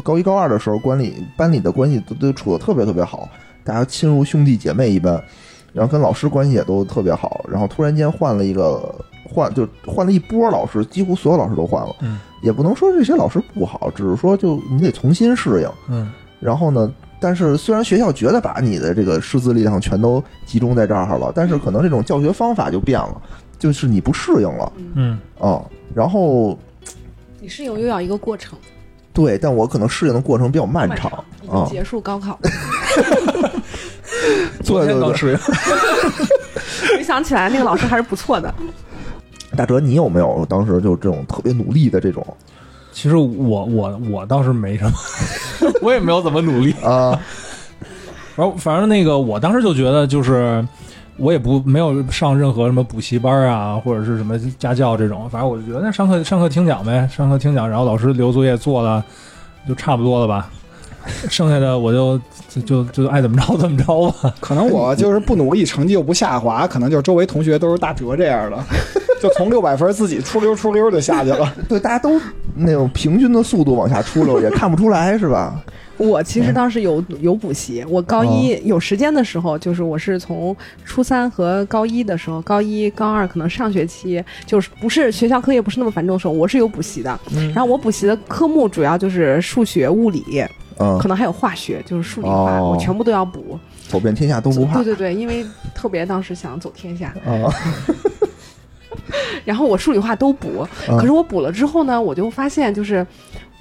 [0.04, 3.28] 高一高二的时候，管理班里的关系都都处的特别特别好，
[3.64, 5.22] 大家亲如兄弟姐妹一般，
[5.74, 7.44] 然后跟老师关系也都特别好。
[7.50, 8.94] 然后突然间换了一个
[9.34, 11.96] 换，就换了一波老师，几乎所有老师都换了。
[12.02, 15.70] 嗯，也不能说这些老师不好，只是说就你得重新适应。
[15.88, 23.22] 嗯，然后呢，但是虽然学校觉得把你的这个师资力量全都集中在这儿了，但是可能这种教学方法就变了，
[23.58, 25.62] 就是你不适应了嗯，啊、
[25.94, 26.58] 然后
[27.40, 28.58] 你适应又要一个过程，
[29.14, 31.12] 对，但我可能适应的过程比较漫长
[31.42, 31.78] 已啊经。
[31.78, 32.38] 结束高考。
[34.64, 35.38] 昨天刚适应。
[36.98, 38.54] 回想起来，那个老师还是不错的。
[39.56, 42.26] 大哲，你有没有当时就这种特别努力的这种
[42.92, 44.92] 其实我我我倒是没什么，
[45.82, 46.72] 我也没有怎么努力。
[46.84, 47.20] 啊？
[48.36, 50.66] 然后反正那个我当时就觉得就是。
[51.18, 59.04] 我也不没有上任何什么补习班啊，或者是什么家教这种，反正我就觉得那上课上课听讲呗，上课听讲，然后老师留作业做了，
[59.68, 60.50] 就差不多了吧。
[61.30, 64.34] 剩下的我就就就就爱怎么着怎么着吧。
[64.40, 68.58] 可能我就是不努力，成绩又不下滑，可能就是周围同学都是大哲这样的，
[69.22, 71.54] 就从六百分自己出溜出溜就下去了。
[71.68, 72.20] 对，大家都
[72.56, 75.62] 那种平均的速度往下出溜，也看不出来是吧？
[75.98, 87.20] 我其实当时有有补习，我高一有时间的时候，就是我是从初三和高一的时候，高一高二可能上学期就是不是学校课业不是那么繁重的时候，我是有补习的。
[87.54, 90.44] 然后我补习的科目主要就是数学、物理，
[90.82, 90.98] 嗯。
[91.00, 92.72] 可，能还有化学，就是数理化，哦。
[92.72, 93.60] 我全部都要补。
[93.88, 94.76] 走遍天下都不怕。
[94.76, 97.54] 对对对，因为特别当时想走天下，啊！
[99.44, 100.98] 然后我数理化都补，嗯。
[100.98, 103.06] 可是我补了之后呢，我就发现就是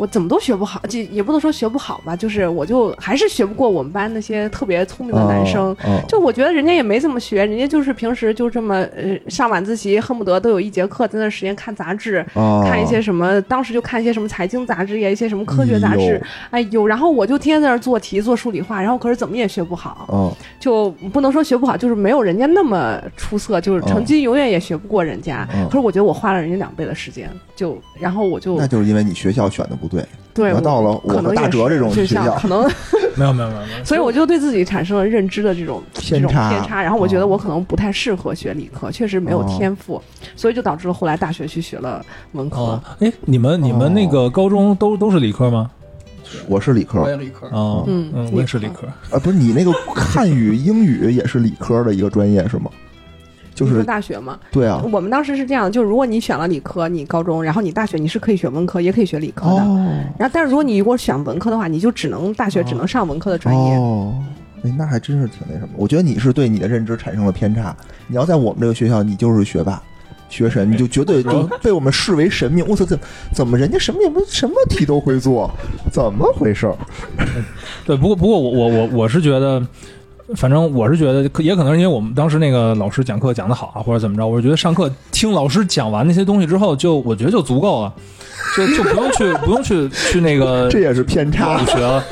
[0.00, 5.76] 我怎么都学不好，就也不能说学不好吧，就是我就还是学不过我们班那些特别聪明的男生。
[5.84, 12.64] 哦，就我觉得人家也没怎么学，人家就是平时就这么呃上晚自习，恨不得都有一节课在那时间看杂志，哦。
[12.66, 20.32] 看一些什么，当时就看一些什么财经杂志呀，一些什么科学杂志，哎呦，然后我就天天在那儿做题做数理化，然后可是怎么也学不好，哦。
[20.58, 25.46] 就不能说学不好，就是没有人家那么出色，就是成绩永远也学不过人家。
[25.54, 30.04] 嗯可是我觉得我花了人家两倍的时间，就然后我就那就是因为你学校选的不对。
[30.32, 32.62] 对我到了我和大可能也是哲这种学学校可能，
[33.16, 40.00] 没有没有没有没有，所以我就对自己产生了认知的这种这种偏差偏差，然后我觉得哦我可能不太适合学理科，确实没有天赋，
[40.36, 42.58] 所以就导致了后来大学去学了文科。
[42.58, 45.68] 哦，哎，你们你们那个高中都都是理科吗？
[46.46, 48.86] 我是理科我也理科，哦，嗯嗯，我也是理科。
[49.10, 52.70] 啊，不是你那个汉语、英语也是理科的一个专业是吗？
[53.60, 59.62] 就是大学嘛，对啊，我们当时是这样的，就是如果你选了理科，你高中，然后你大学你是可以学文科，也可以学理科的。
[59.62, 59.86] 哦
[60.18, 63.74] 然后，但是如果你如果选文科的话，你就只能大学只能上文科的专业。
[63.76, 64.14] 哦，
[64.62, 65.68] 哎，那还真是挺那什么。
[65.76, 67.76] 我觉得你是对你的认知产生了偏差。
[68.06, 69.82] 你要在我们这个学校，你就是学霸。
[70.28, 72.64] 学神，你就绝对就 被我们视为神明。
[72.68, 72.98] 我操，怎
[73.34, 75.50] 怎么人家什么也不什么题都会做，
[75.90, 76.76] 怎么回事儿？
[77.84, 79.60] 对，不过不过我我我我是觉得。
[80.36, 87.92] 反正我是觉得，也可能是因为我们当时那个老师讲课讲得好啊，或者怎么着，我是觉得上课听老师讲完那些东西之后，就我觉得就足够了，
[88.56, 92.04] 就就不用去不用去去那个 这也是偏差了。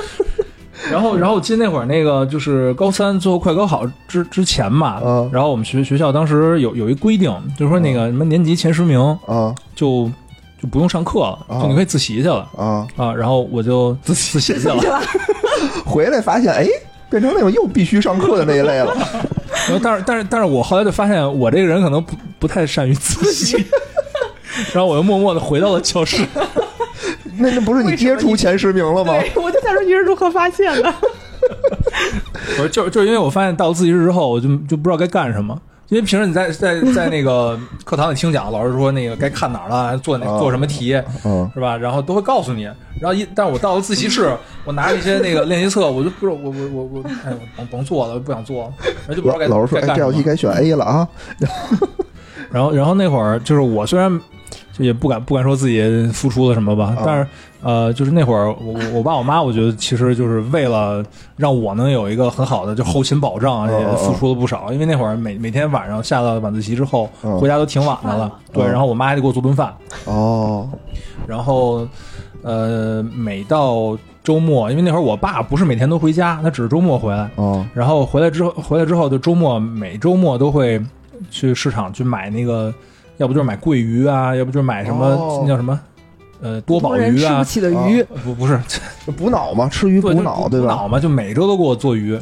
[0.91, 10.11] 然后，然后我记得那会儿那个就是高三最后快高考之之前嘛，嗯然后我们学学校当时有有一规定，就是说那个什么年级前十名啊就
[10.63, 12.87] 就不用上课了，啊就你可以自习去了啊！
[12.97, 13.13] 啊。
[13.13, 15.03] 然后我就自习去了，
[15.85, 16.67] 回来发现，哎，
[17.11, 18.95] 变成那种又必须上课的那一类了。
[19.69, 23.57] 然后但是但是但是我后来就发现我这个人可能不不太善于自习，
[24.73, 26.25] 然后我又默默的回到了教室。
[27.41, 29.13] 那那不是你跌出前十名了吗？
[29.21, 30.95] 对，我就想说你是如何发现的？
[32.53, 35.57] 我说就就因为我发现到了自习室之后，我就就不知道该干什么。
[35.89, 41.77] 因为平时你在在在那个课堂里听讲，老师说那个该看哪儿了，做哪啊做什么题，嗯，是吧？
[41.77, 42.65] 然后都会告诉你。
[43.01, 44.31] 然后一，但是我到了自习室，
[44.65, 51.09] 我拿着一些那个练习册，我就不知道我我我我，哎，我甭甭做了，不想做，然后就不知道该老师说，哎，该干什么这道题该选 A 了啊。
[52.51, 54.21] 然后，然后那会儿就是我虽然
[54.73, 57.03] 就也不敢不敢说自己付出了什么吧，啊。
[57.05, 57.27] 但是
[57.61, 61.05] 呃，就是那会儿我我我爸我妈，我觉得其实就是为了
[61.37, 64.73] 让我能有一个很好的就后勤保障，嗯也付出了不少。
[64.73, 67.39] 因为那会儿每每天晚上下了晚自习之后嗯。
[67.39, 69.75] 回家都挺晚的了，对，嗯然后我妈还得给我做顿饭，
[70.05, 70.69] 哦，
[71.27, 71.87] 然后
[72.43, 80.81] 呃，每到周末，因为那会儿我爸不是每天都回家，他只是周末回来，哦，然后回来之后，回来之后就周末每周末都会
[81.31, 82.73] 去市场去买那个，
[83.19, 85.79] 要不就是买桂鱼啊，要不就是买什么、哦那叫什么，
[86.41, 88.59] 呃，多宝鱼啊吃不，起的鱼，不不是
[89.05, 90.67] 这补脑嘛，吃鱼补脑，对吧？
[90.67, 92.19] 补脑嘛，就每周都给我做鱼，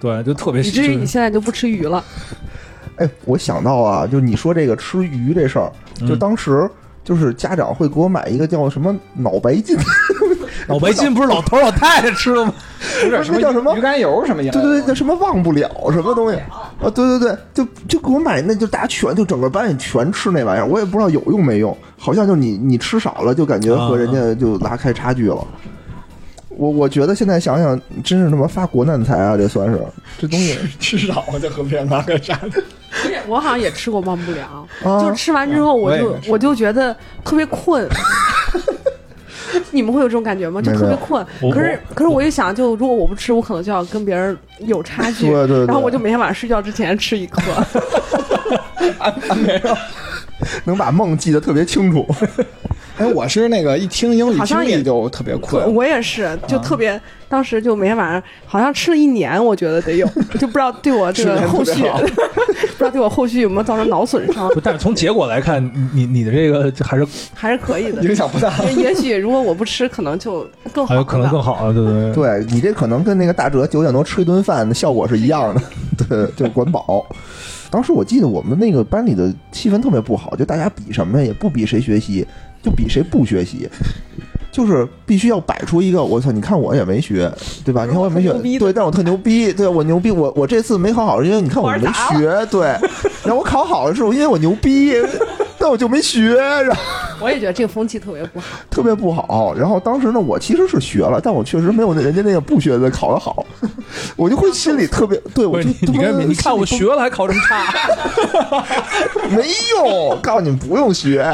[0.00, 2.02] 对，就特别以至于你现在就不吃鱼了。
[2.96, 5.72] 哎，我想到啊，就你说这个吃鱼这事儿，
[6.06, 6.68] 就嗯当时
[7.02, 9.76] 就是家长会给我买一个叫什么脑白金，
[10.68, 12.54] 脑白金不是老头老太太吃的吗？
[13.04, 14.50] 有点什么那叫什么鱼肝油什么的。
[14.50, 16.72] 对对对，叫什么忘不了什么东西啊？
[16.80, 25.46] 对对对，就就给我买，那就大家全就整个班里全吃那玩意儿，我也不知道有用没用，好像就你你吃少了，就感觉和人家就拉开差距了。
[26.48, 29.36] 我我觉得现在想想，真是他妈发国难财啊！
[29.36, 29.82] 这算是
[30.18, 32.62] 这东西吃少了就和别人拉开差距。
[33.26, 36.94] 我好像也吃过忘不了，啊就是吃完之后我就我我就觉得
[37.24, 37.88] 特别困。
[39.70, 40.60] 你们会有这种感觉吗？
[40.62, 41.24] 就特别困。
[41.52, 45.28] 可是可是我一想，就如果我不吃，我可能就要跟别人有差距。
[45.30, 47.40] 对对对然后我就每天晚上睡觉之前吃一颗。
[49.44, 49.76] 没有
[50.64, 52.06] 能把梦记得特别清楚。
[52.98, 60.06] 哎，我是那个一听英语听力就特别困，我也是，就特别，当时就每天晚上好像吃了一年，我觉得得有，
[60.38, 65.62] 就不知道对我这个后续， 不知道对我后续有没有造成脑损伤，不但是从结果来看，
[65.94, 68.02] 你你的这个还是 还是可以的。
[68.02, 68.52] 影响不大。
[68.64, 72.12] 也也许如果我不吃，可能就更好还有可能更好啊，对不对？
[72.12, 75.62] 对你这可能跟那个大哲九点多吃一顿饭的效果是一样的，
[76.08, 77.04] 对，就管饱。
[77.70, 82.26] 当时我记得我们那个班里的气氛特别不好，就大家比什么呀，也不比谁学习，
[82.62, 83.68] 就比谁不学习，
[84.50, 87.30] 就是必须要摆出一个我操，你看我也没学，
[87.64, 87.84] 对吧？
[87.84, 92.66] 你看我也没学对，但我特牛逼，对我牛逼，我我这次没考好，是因为你看我没学，对，
[93.24, 94.94] 然后我考好的时候，因为我牛逼，
[95.58, 96.82] 但我就没学，然后。
[97.22, 98.46] 我也觉得这个风气特别不好。
[98.68, 99.54] 特别不好。
[99.56, 103.46] 然后当时呢，我其实是学了，但我确实没有那人家那个不学的考得好，
[104.16, 107.64] 我就会心里特别对我就你你跟你看我学了还考这么差，
[109.30, 111.24] 没用，告诉你们不用学。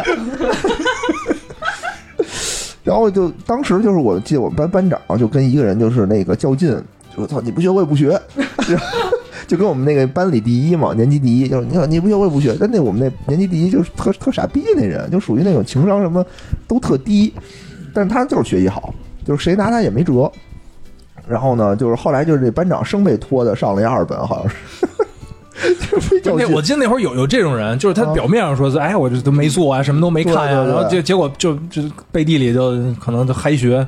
[2.85, 6.71] 然后就当时就是我记得我们班班长就跟一个人就是那个较劲，
[7.11, 8.21] 就说操你不学我也不学，
[9.47, 16.25] 就跟我们那个班里第一嘛，年级第一，就是你看你不学我也不学，但那我们那年级第一就是特特傻逼那人，就属于那种情商什么
[16.67, 17.33] 都特低，
[17.93, 18.95] 但是他就是学习好，
[19.25, 20.31] 就是谁拿他也没辙。
[21.27, 24.88] 然后呢，就是后来就是这班长生被拖的上了一二本，好像是
[26.01, 28.13] 非较劲那我记得那会儿有有这种人，就是他啊。
[28.15, 33.87] 表面上说是哎我这都没做啊，什么都没看啊，对对对然后结结果就就背地里就可能就嗨学，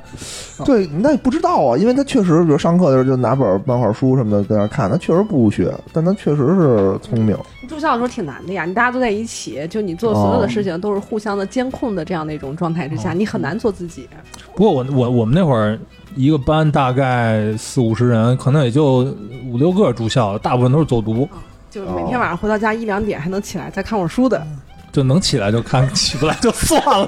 [0.65, 7.37] 对，那也不知道啊，因为他确实，比如上课的时候就拿本漫画书什么的在那看，他确实不学，但他确实是聪明。
[7.69, 14.09] 住校的时候挺难的呀，你大家都在一起，就你做所有的事情都是互相的监控的这样的一种状态之下，你很难做自己。
[14.55, 15.79] 不过我我我们那会儿
[16.17, 19.07] 一个班大概四五十人，可能也就
[19.47, 21.29] 五六个住校，大部分都是走读，
[21.71, 24.45] 就每天晚上回到家一两点还能起来再看会儿书的，
[24.93, 27.07] 就能起来就看，起不来就算了。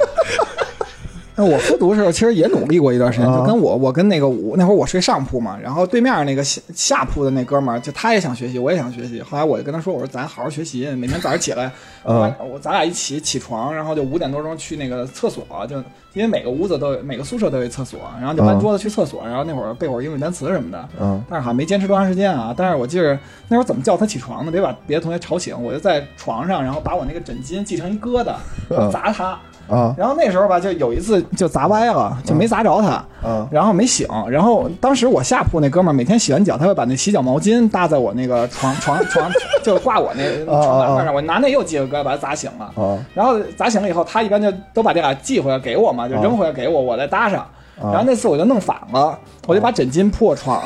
[1.35, 9.23] 那我复读的时候，其实也努力过一段时间，啊就跟我我跟那个我那会儿我睡上铺嘛，然后对面那个下下铺的那哥们儿，就他也想学习，我也想学习。
[9.23, 11.73] 后来我就跟他说，我说咱好好学习，每天早上起来，
[12.05, 15.77] 嗯我咱俩一起起床，然后就五点多钟去那个厕所，就
[16.13, 20.89] 因为每个屋子都有每个宿舍都有一厕所，然后就搬桌子去厕所，然后那会儿背会儿英语单词什么的。
[21.01, 22.53] 嗯但是好像没坚持多长时间啊。
[22.55, 23.19] 但是我记着
[23.49, 24.53] 那会儿怎么叫他起床呢？
[24.53, 28.35] 别把别的同学吵醒，我就在床上，然后把我那个枕巾系成一疙瘩，
[28.69, 29.39] 嗯砸他。
[29.73, 34.07] 啊然后那时候吧，就有一次就砸歪了，就没砸着他，嗯然后没醒。
[34.29, 39.31] 然后当时我下铺那哥们儿每天洗完脚，他会把那洗脚毛巾搭在我那个床 床床，
[39.63, 42.67] 就挂我那床板块上，我拿那又系个疙瘩把他砸醒了。
[42.77, 47.47] 啊然后砸醒了以后，他一般就都把这俩寄回来给我嘛，就扔回来给我，我再搭上。
[47.81, 50.63] 然后那次我就弄反了，我就把枕巾铺我床，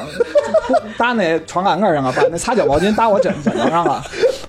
[0.67, 4.03] 铺搭那床栏杆上了，把那擦脚毛巾搭我枕枕头上了。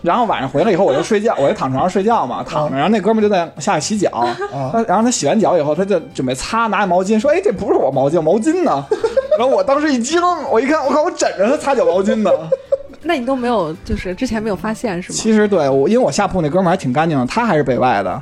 [0.07, 2.75] 然后晚上回来以后，我就睡觉，我就躺床上睡觉嘛，躺着。
[2.75, 4.25] 然后那哥们儿就在下去洗脚，
[4.71, 8.83] 他然后他洗完脚以后，他就准备擦，拿毛巾说：“哎，这不是我毛巾，毛巾呢？”
[9.37, 12.31] 然后我当时一惊，我一看，我靠，我枕着他擦脚毛巾呢。
[13.03, 15.15] 那你都没有，就是之前没有发现是吗？
[15.17, 18.21] 其实对我，因为我下铺那哥们儿还挺干净的，他还是北外的，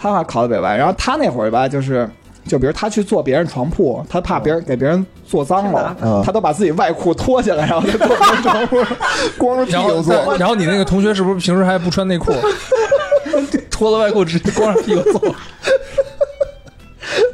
[0.00, 0.76] 他还考的北外。
[0.76, 2.08] 然后他那会儿吧，就是
[2.46, 8.76] 就比如他去坐别人床铺，他怕别人给别人坐脏了，嗯他都把自己外裤脱下来，然后再坐别人床铺。
[9.38, 12.32] 光着屁股坐，然后你那个同学是不是平时还不穿内裤？
[13.70, 15.34] 脱了外裤直接光着屁股坐。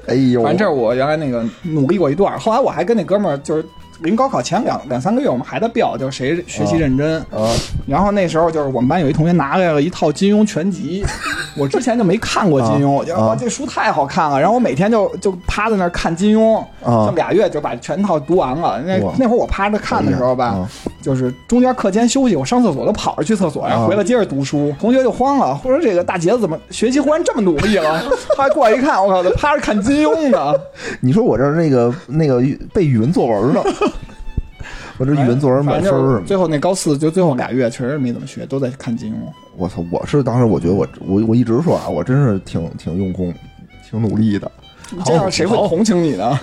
[0.07, 3.65] 哎呦，反正这我原来那个努力过一段，后来我还跟那哥们儿就是。
[4.01, 7.21] 临高考前两两三个月，我们还在标，就是谁学习认真。
[7.31, 7.51] 啊
[7.87, 11.05] 然后那时候就是我们班有一同学拿来了一套金庸全集，
[11.57, 14.39] 我之前就没看过金庸，我觉得啊哇这书太好看了。
[14.41, 18.81] 然后我每天就就趴在那儿看金庸，啊就俩月就把全套读完了。
[18.85, 20.69] 那那会儿我趴着看的时候吧啊，
[21.01, 24.75] 就是中间课间休息，我上厕所都跑着去厕所，然后回来接着读书。
[24.81, 28.01] 同学就慌了，或者这个大杰子怎么学习忽然这么努力了？
[28.37, 30.53] 后来过来一看，我靠，他趴着看金庸呢。
[31.01, 32.43] 你说我这儿那个那个
[32.73, 33.63] 背语文作文呢，
[34.99, 36.23] 我这语文作文满分儿。
[36.23, 39.17] 最后那高四就最后俩月确实没怎么学，都在看金庸。
[39.57, 39.85] 我操！
[39.91, 43.33] 我是当时我觉得我我我一直说啊，我真是挺挺用功，
[43.89, 44.51] 挺努力的。
[45.05, 46.39] 这样谁会同情你呢？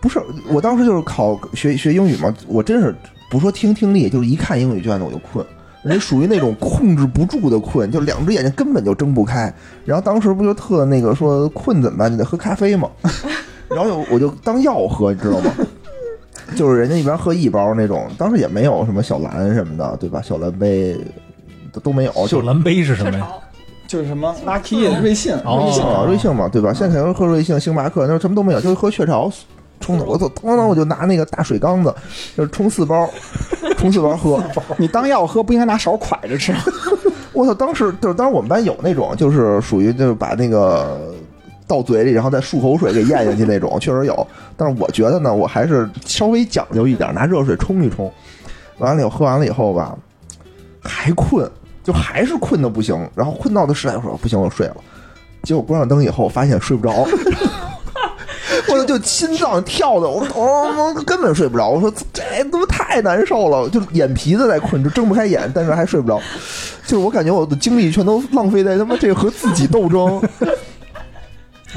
[0.00, 2.94] 不是，我当时就是考学学英语嘛，我真是
[3.30, 5.44] 不说听听力，就是一看英语卷子我就困，
[5.82, 9.52] 人家属于那种控制不住的困，就两只眼睛根本就睁不开。
[9.84, 12.10] 然后当时不就特那个说困怎么办？
[12.10, 12.88] 你得喝咖啡嘛。
[13.68, 15.52] 然后我就当药喝，你知道吗？
[16.56, 20.20] 就是人家一般喝一包那种，当时也没有什么小蓝什么的，对吧？
[20.22, 20.96] 小蓝杯
[21.72, 23.26] 都都没有，就小蓝杯是什么呀？
[23.86, 26.72] 就是什么 Lucky 瑞幸，哦瑞幸啊，瑞幸嘛，对吧？
[26.72, 29.28] 现在肯定喝瑞幸、星巴克，那时候什么都没有，就是喝雀巢
[29.80, 30.04] 冲的。
[30.04, 31.92] 我操，当当我就拿那个大水缸子，
[32.36, 33.10] 就是冲四包，
[33.78, 34.40] 冲四包喝。
[34.78, 36.54] 你当药喝不应该拿勺蒯着吃。
[37.32, 41.12] 我操，当时就是当时我们班有那种，就是属于就是把那个
[41.70, 44.26] 到嘴里，然后再漱口水给咽下去那种，确实有。
[44.56, 48.12] 但是我觉得呢，我还是稍微讲究一点，拿热水冲一冲，
[48.78, 49.96] 完了以后喝完了以后吧，
[50.82, 51.48] 还困，
[51.84, 54.76] 就还是困的不行，然后困到的实在说不行，我睡了。
[55.44, 57.06] 结果关上灯以后，发现睡不着。
[58.68, 61.68] 我就心脏跳的，我我我根本睡不着。
[61.68, 66.20] 我说这他妈太难受了，就眼皮子在困，就睁不开眼，但是还睡不着。
[66.86, 70.20] 就是我感觉我的精力全都浪费在他妈这和自己斗争，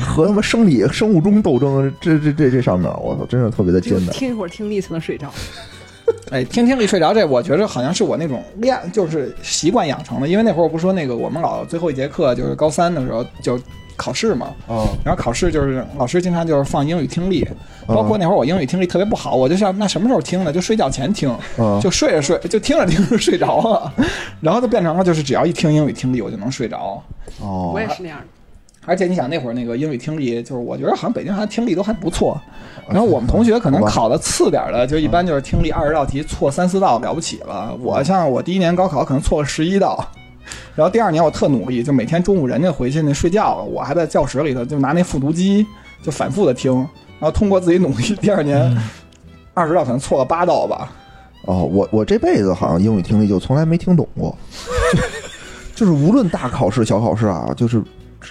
[0.01, 4.15] 和他妈生理生物钟斗争，这这这这上面，我操，真是特别的就艰难。
[4.15, 5.31] 听一会儿听力才能睡着。
[6.31, 10.27] 哎，听听力睡着这，我觉得好像是我那种练，就是习惯养成的。
[10.27, 13.57] 因为那会儿我不是说那个我们老最后一节课就是高三的时候就
[13.95, 17.47] 考试嘛，啊然后考试就是老师经常就是放英语听力，
[17.87, 20.51] 包括那会儿我英语听力特别不好，我就想那什么时候听呢？
[20.51, 23.93] 就睡觉前听，啊 就睡着睡就听着听着睡着了，
[24.41, 27.01] 然后就变成了就是只要一听英语听力我就能睡着。
[27.39, 28.25] 哦我也是那样的。
[28.85, 32.39] 而且你想那会儿那个英语听力，就是我觉得好像北京好像听力都还不错。
[32.89, 37.73] 然后我们同学可能考的次点的，就一般就是听力二十道题错三四道了不起了。
[37.79, 40.05] 我像我第一年高考可能错了十一道，
[40.75, 45.65] 然后第二年我特努力，就每天中午人家回去那睡觉了，我还在教室里头就拿那复读机
[46.03, 46.75] 就反复的听，
[47.19, 48.77] 然后通过自己努力，第二年
[49.53, 50.91] 二十道可能错了八道吧。
[51.45, 54.35] 哦，我我这辈子好像英语听力就从来没听懂过，
[55.73, 57.81] 就是无论大考试小考试啊，就是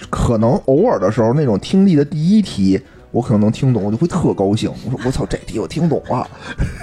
[0.09, 2.79] 可能偶尔的时候那种听力的第一题，
[3.11, 4.71] 我可能能听懂，我就会特高兴。
[4.85, 6.27] 我说我操，这题我听懂了，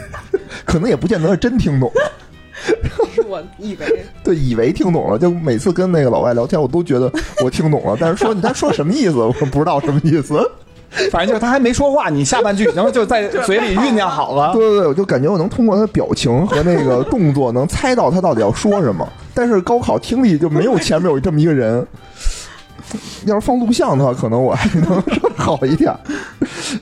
[0.64, 1.90] 可能也不见得是真听懂，
[3.14, 5.18] 是我以为对，以为听懂了。
[5.18, 7.11] 就每次跟那个老外聊天，我都觉得
[7.44, 10.40] 我听懂了，但是说你他说什么意思，我不知道什么意思。
[11.12, 14.52] 反正就是他还没说话，你下半句已经就在嘴里酝酿好了。
[14.52, 19.08] 对对对，我就感觉我能通过他的表情和那个动作，能猜到他到底要说什么。
[19.32, 21.86] 但是高考听力就没有前面有这么一个人，
[23.26, 25.95] 要是放录像的话，可能我还能 说好一点。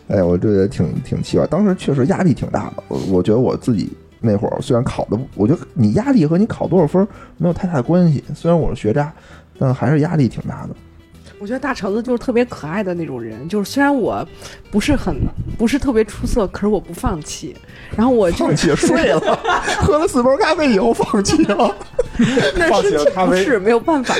[0.08, 2.82] 哎，我这也挺挺奇怪，当时确实压力挺大的。
[2.88, 3.90] 我我觉得我自己
[4.20, 7.06] 那会儿虽然考的，我觉得你压力和你考多少分
[7.36, 8.22] 没有太大关系。
[8.34, 9.12] 虽然我是学渣，
[9.58, 10.70] 但还是压力挺大的。
[11.40, 14.26] 我觉得大橙子就是特别可爱的那种人，就是虽然我
[14.70, 15.16] 不是很
[15.56, 17.54] 不是特别出色，可是我不放弃。
[17.96, 19.38] 然后我就放弃 睡了，
[19.80, 21.74] 喝了四包咖啡以后放弃了。
[22.56, 24.14] 那放弃身体了咖啡不是没有办法，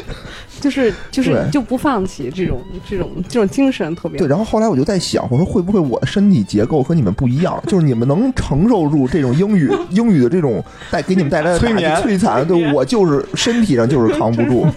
[0.60, 7.62] 就是就是就不放弃这种这种这种精神特别对，然后后来我就在想，我说会不会我的身体结构和你们不一样？
[7.66, 14.66] 就是你们能承受住这种英语英语的这种带给你们带来的催眠摧残，对我就是身体上就是扛不住。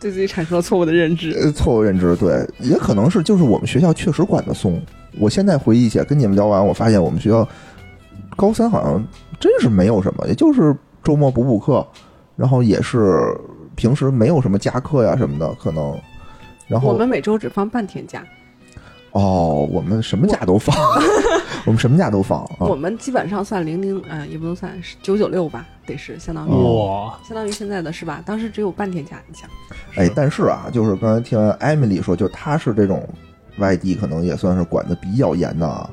[0.00, 1.30] 对自己产生了错误的认知。
[1.32, 4.80] 呃，错误认知，对，也可能是就是我们学校确实管得松。
[5.18, 7.46] 我现在回忆起来，跟你们聊完，我发现我们学校
[8.36, 9.04] 高三好像
[9.38, 10.74] 真是没有什么，也就是
[11.04, 11.86] 周末补补课，
[12.36, 13.20] 然后也是
[13.76, 15.94] 平时没有什么加课呀什么的，可能。
[16.66, 18.24] 然后我们每周只放半天假，
[19.12, 20.74] 哦，我们什么假都放，
[21.66, 22.56] 我们什么假都放啊。
[22.60, 28.22] 我们基本上算零零，呃，也不能算是九九六吧，得是相当于、哇，相当于现在的是吧？
[28.24, 29.48] 当时只有半天假，你想，
[29.96, 33.08] 哎，但是啊，就是刚才听完艾米丽说，就她是这种
[33.58, 35.90] 外地，可能也算是管的比较严的啊。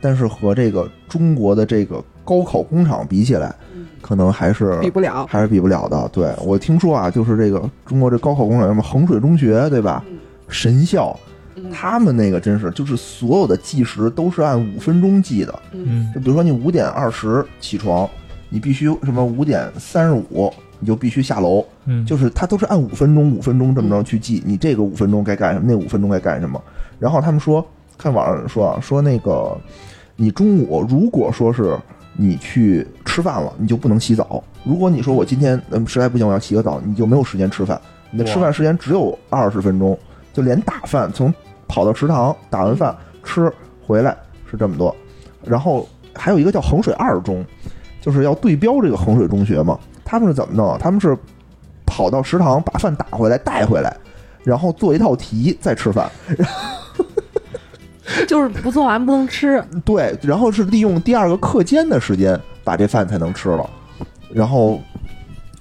[0.00, 3.52] 但是和这个中国的这个高考工厂比起来，
[4.00, 5.26] 可能还是比不了。
[5.26, 6.08] 还是比不了的。
[6.12, 10.04] 对我听说啊，就是这个中国这高考工厂，什么衡水中学，对吧？
[10.48, 11.18] 神校，
[11.58, 11.70] 嗯。
[11.70, 15.58] 他们那个真是就是所有的计时都是按五分钟计的。
[15.72, 16.10] 嗯。
[16.14, 18.08] 就比如说你五点二十起床，
[18.48, 26.62] 你必须什么五点三十五你就必须下楼，嗯，就是他都是按五分钟五分钟这么着去记，你这个五分钟该干什么，那五分钟该干什么。
[27.00, 29.58] 然后他们说，看网上说啊，说那个
[30.14, 31.76] 你中午如果说是
[32.14, 34.40] 你去吃饭了，你就不能洗澡。
[34.62, 37.80] 如果你说我今天嗯实在不行我要洗个澡，你就没有时间吃饭，
[38.12, 39.98] 你的吃饭时间只有二十分钟，
[40.38, 41.34] 就连打饭从
[41.66, 43.52] 跑到食堂打完饭吃
[43.84, 44.16] 回来
[44.48, 44.94] 是这么多。
[45.44, 47.44] 然后还有一个叫衡水二中，
[48.00, 49.76] 就是要对标这个衡水中学嘛。
[50.04, 50.78] 他们是怎么弄？
[50.78, 51.18] 他们是
[51.84, 53.96] 跑到食堂把饭打回来带回来，
[54.44, 56.08] 然后做一套题再吃饭。
[58.28, 63.68] 就是不做完不能吃，对，然后是利用第二个课间的时间把这饭才能吃了。
[64.32, 64.80] 然后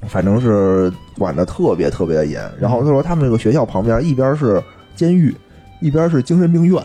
[0.08, 2.42] 反正是管的特别特别的严。
[2.60, 4.62] 然后他说他们这个学校旁边一边是
[4.96, 5.36] 监狱，
[5.82, 6.76] 一边是精神病院，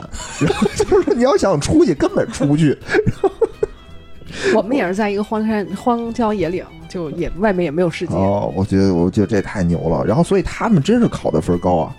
[0.41, 2.77] 然 后就是你要想出去根本出不去。
[4.57, 8.15] 我们也是在一个荒山荒郊野岭，就也外面也没有世界。
[8.15, 10.05] 哦，我觉得我觉得这太牛了。
[10.07, 11.97] 然后所以他们真是考的分高啊，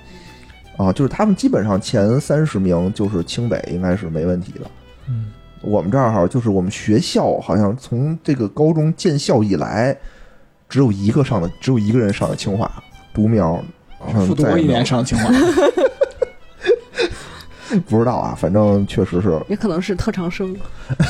[0.78, 4.62] 啊，就是他们基本上前三十名就是清北应该是没问题的。
[5.08, 5.28] 嗯，
[5.62, 9.96] 我们这儿哈，就是我们学校好像从这个高中建校以来，
[10.74, 12.68] 只有一个上的，只有一个人上的清华，
[13.14, 13.64] 独苗
[14.12, 15.32] 嗯复读过一年上清华，
[17.88, 20.56] 不知道啊，反正确实是也可能是特长生，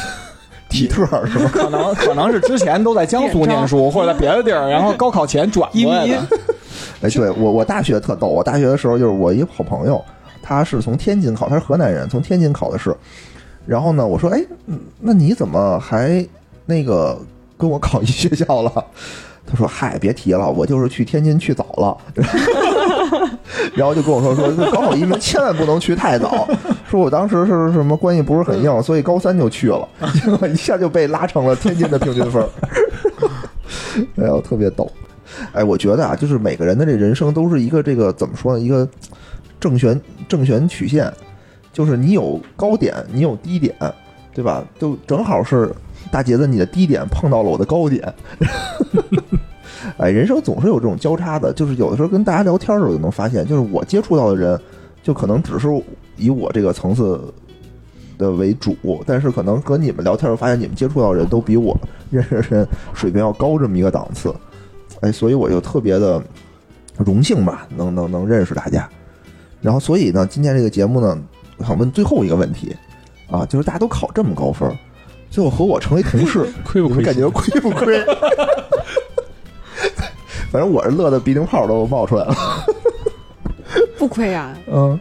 [0.69, 1.49] 体特儿是吧？
[1.53, 6.27] 可能可能是之前都在江苏念书， 或者在别的地儿，然后高考前转过来的。
[7.01, 10.03] 哎，对我我大学特逗，我大学的时候就是我一好朋友，
[10.41, 12.93] 他是从天津考，他是河南人，从天津考的试。
[13.65, 16.27] 然后呢，我说，哎，嗯那你怎么还
[16.65, 17.17] 那个
[17.57, 18.85] 跟我考一学校了？
[19.45, 21.97] 他说：“嗨，别提了，我就是去天津去早了。
[23.75, 26.47] ”然后就跟我说：“说高考移民千万不能去太早。
[26.89, 29.87] 说我当时是什么关系不是很硬，所以高三就去了，
[30.23, 32.49] 结果一下就被拉成了天津的平均分儿。
[34.17, 34.89] 哎呦，特别逗。
[35.51, 38.59] 哎，我觉得啊，就是每个人的这人生都是一个这个怎么说呢？
[38.59, 38.87] 一个
[39.59, 41.11] 正弦正弦曲线，
[41.71, 43.75] 就是你有高点，你有低点，
[44.33, 44.63] 对吧？
[44.79, 45.71] 就正好是
[46.13, 48.13] 大杰子你的低点碰到了我的高点。
[49.97, 54.59] 哎，人生总是有这种交叉的，就是有的时候跟大家聊天的时候就能发现，就是我接触到的人，
[55.01, 55.67] 就可能只是
[56.15, 57.19] 以我这个层次
[58.19, 61.75] 的为主，但是可能和你们聊天的时候发现，你们接触到的人都比我
[62.11, 64.31] 认识的人水平要高这么一个档次。
[65.01, 66.21] 哎，所以我就特别的
[66.97, 68.87] 荣幸吧，能能能认识大家。
[69.61, 71.17] 然后，所以呢，今天这个节目呢，
[71.57, 72.75] 我想问最后一个问题
[73.29, 74.69] 啊，就是大家都考这么高分，
[75.33, 77.03] 最后和我成为同事， 亏不亏？
[77.03, 78.05] 感觉亏不亏？
[80.51, 82.35] 反正我是乐的鼻涕泡都冒出来了。
[83.97, 84.99] 不亏呀、嗯，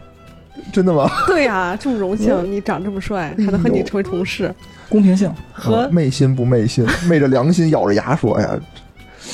[0.73, 1.07] 真的吗？
[1.27, 4.51] 对呀、这么荣幸，你长这么帅，还能和你成为同事，
[4.89, 8.59] 公平性，和昧心不昧心， 昧着良心咬着牙说：“哎呀，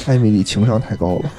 [0.08, 1.32] 艾米丽情商太高了。”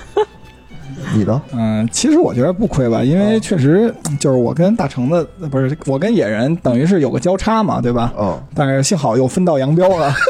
[1.16, 1.40] 你的？
[1.52, 8.12] 嗯，其实我觉得不亏吧，因为确实就是我跟大橙子呃不是我跟野人，等于是有个交叉嘛，对吧？
[8.18, 10.12] 嗯，但是幸好又分道扬镳了。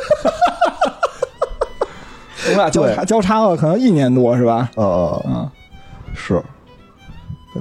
[2.47, 4.71] 我们俩交叉交叉了，可能一年多是吧？
[4.77, 5.49] 呃，嗯，
[6.15, 6.43] 是。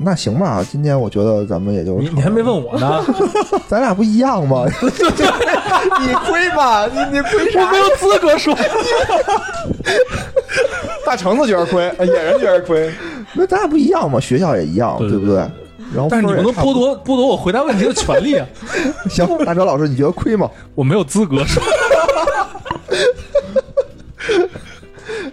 [0.02, 3.04] 那行吧，今天我觉得咱们也就你你还没问我呢，
[3.68, 4.64] 咱俩不一样吗？
[6.00, 7.66] 你亏吧，你你亏啥？
[7.66, 8.56] 我没有资格说。
[11.06, 12.92] 大橙子觉得亏，呃野人觉得亏。
[13.34, 14.20] 那咱俩不一样吗？
[14.20, 15.36] 学校也一样，对对不对？
[15.94, 16.74] 然后但是你分儿也差多。
[16.74, 18.48] 不能剥夺剥夺我回答问题的权利啊！
[19.10, 20.50] 行，大哲老师，你觉得亏吗？
[20.76, 21.64] 我没有资格说。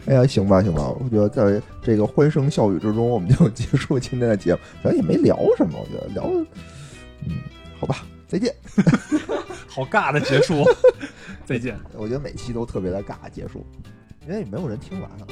[0.06, 4.60] 哎呀，行吧，行吧，我觉得在这个欢声笑语之中，我们就结束今天的节目。
[4.84, 6.24] 咱也没聊什么，我觉得聊，
[7.26, 7.36] 嗯，
[7.80, 8.54] 好吧，再见。
[9.66, 10.64] 好尬的结束，
[11.44, 11.76] 再见。
[11.96, 13.66] 我觉得每期都特别的尬结束，
[14.26, 15.26] 因为没有人听完啊。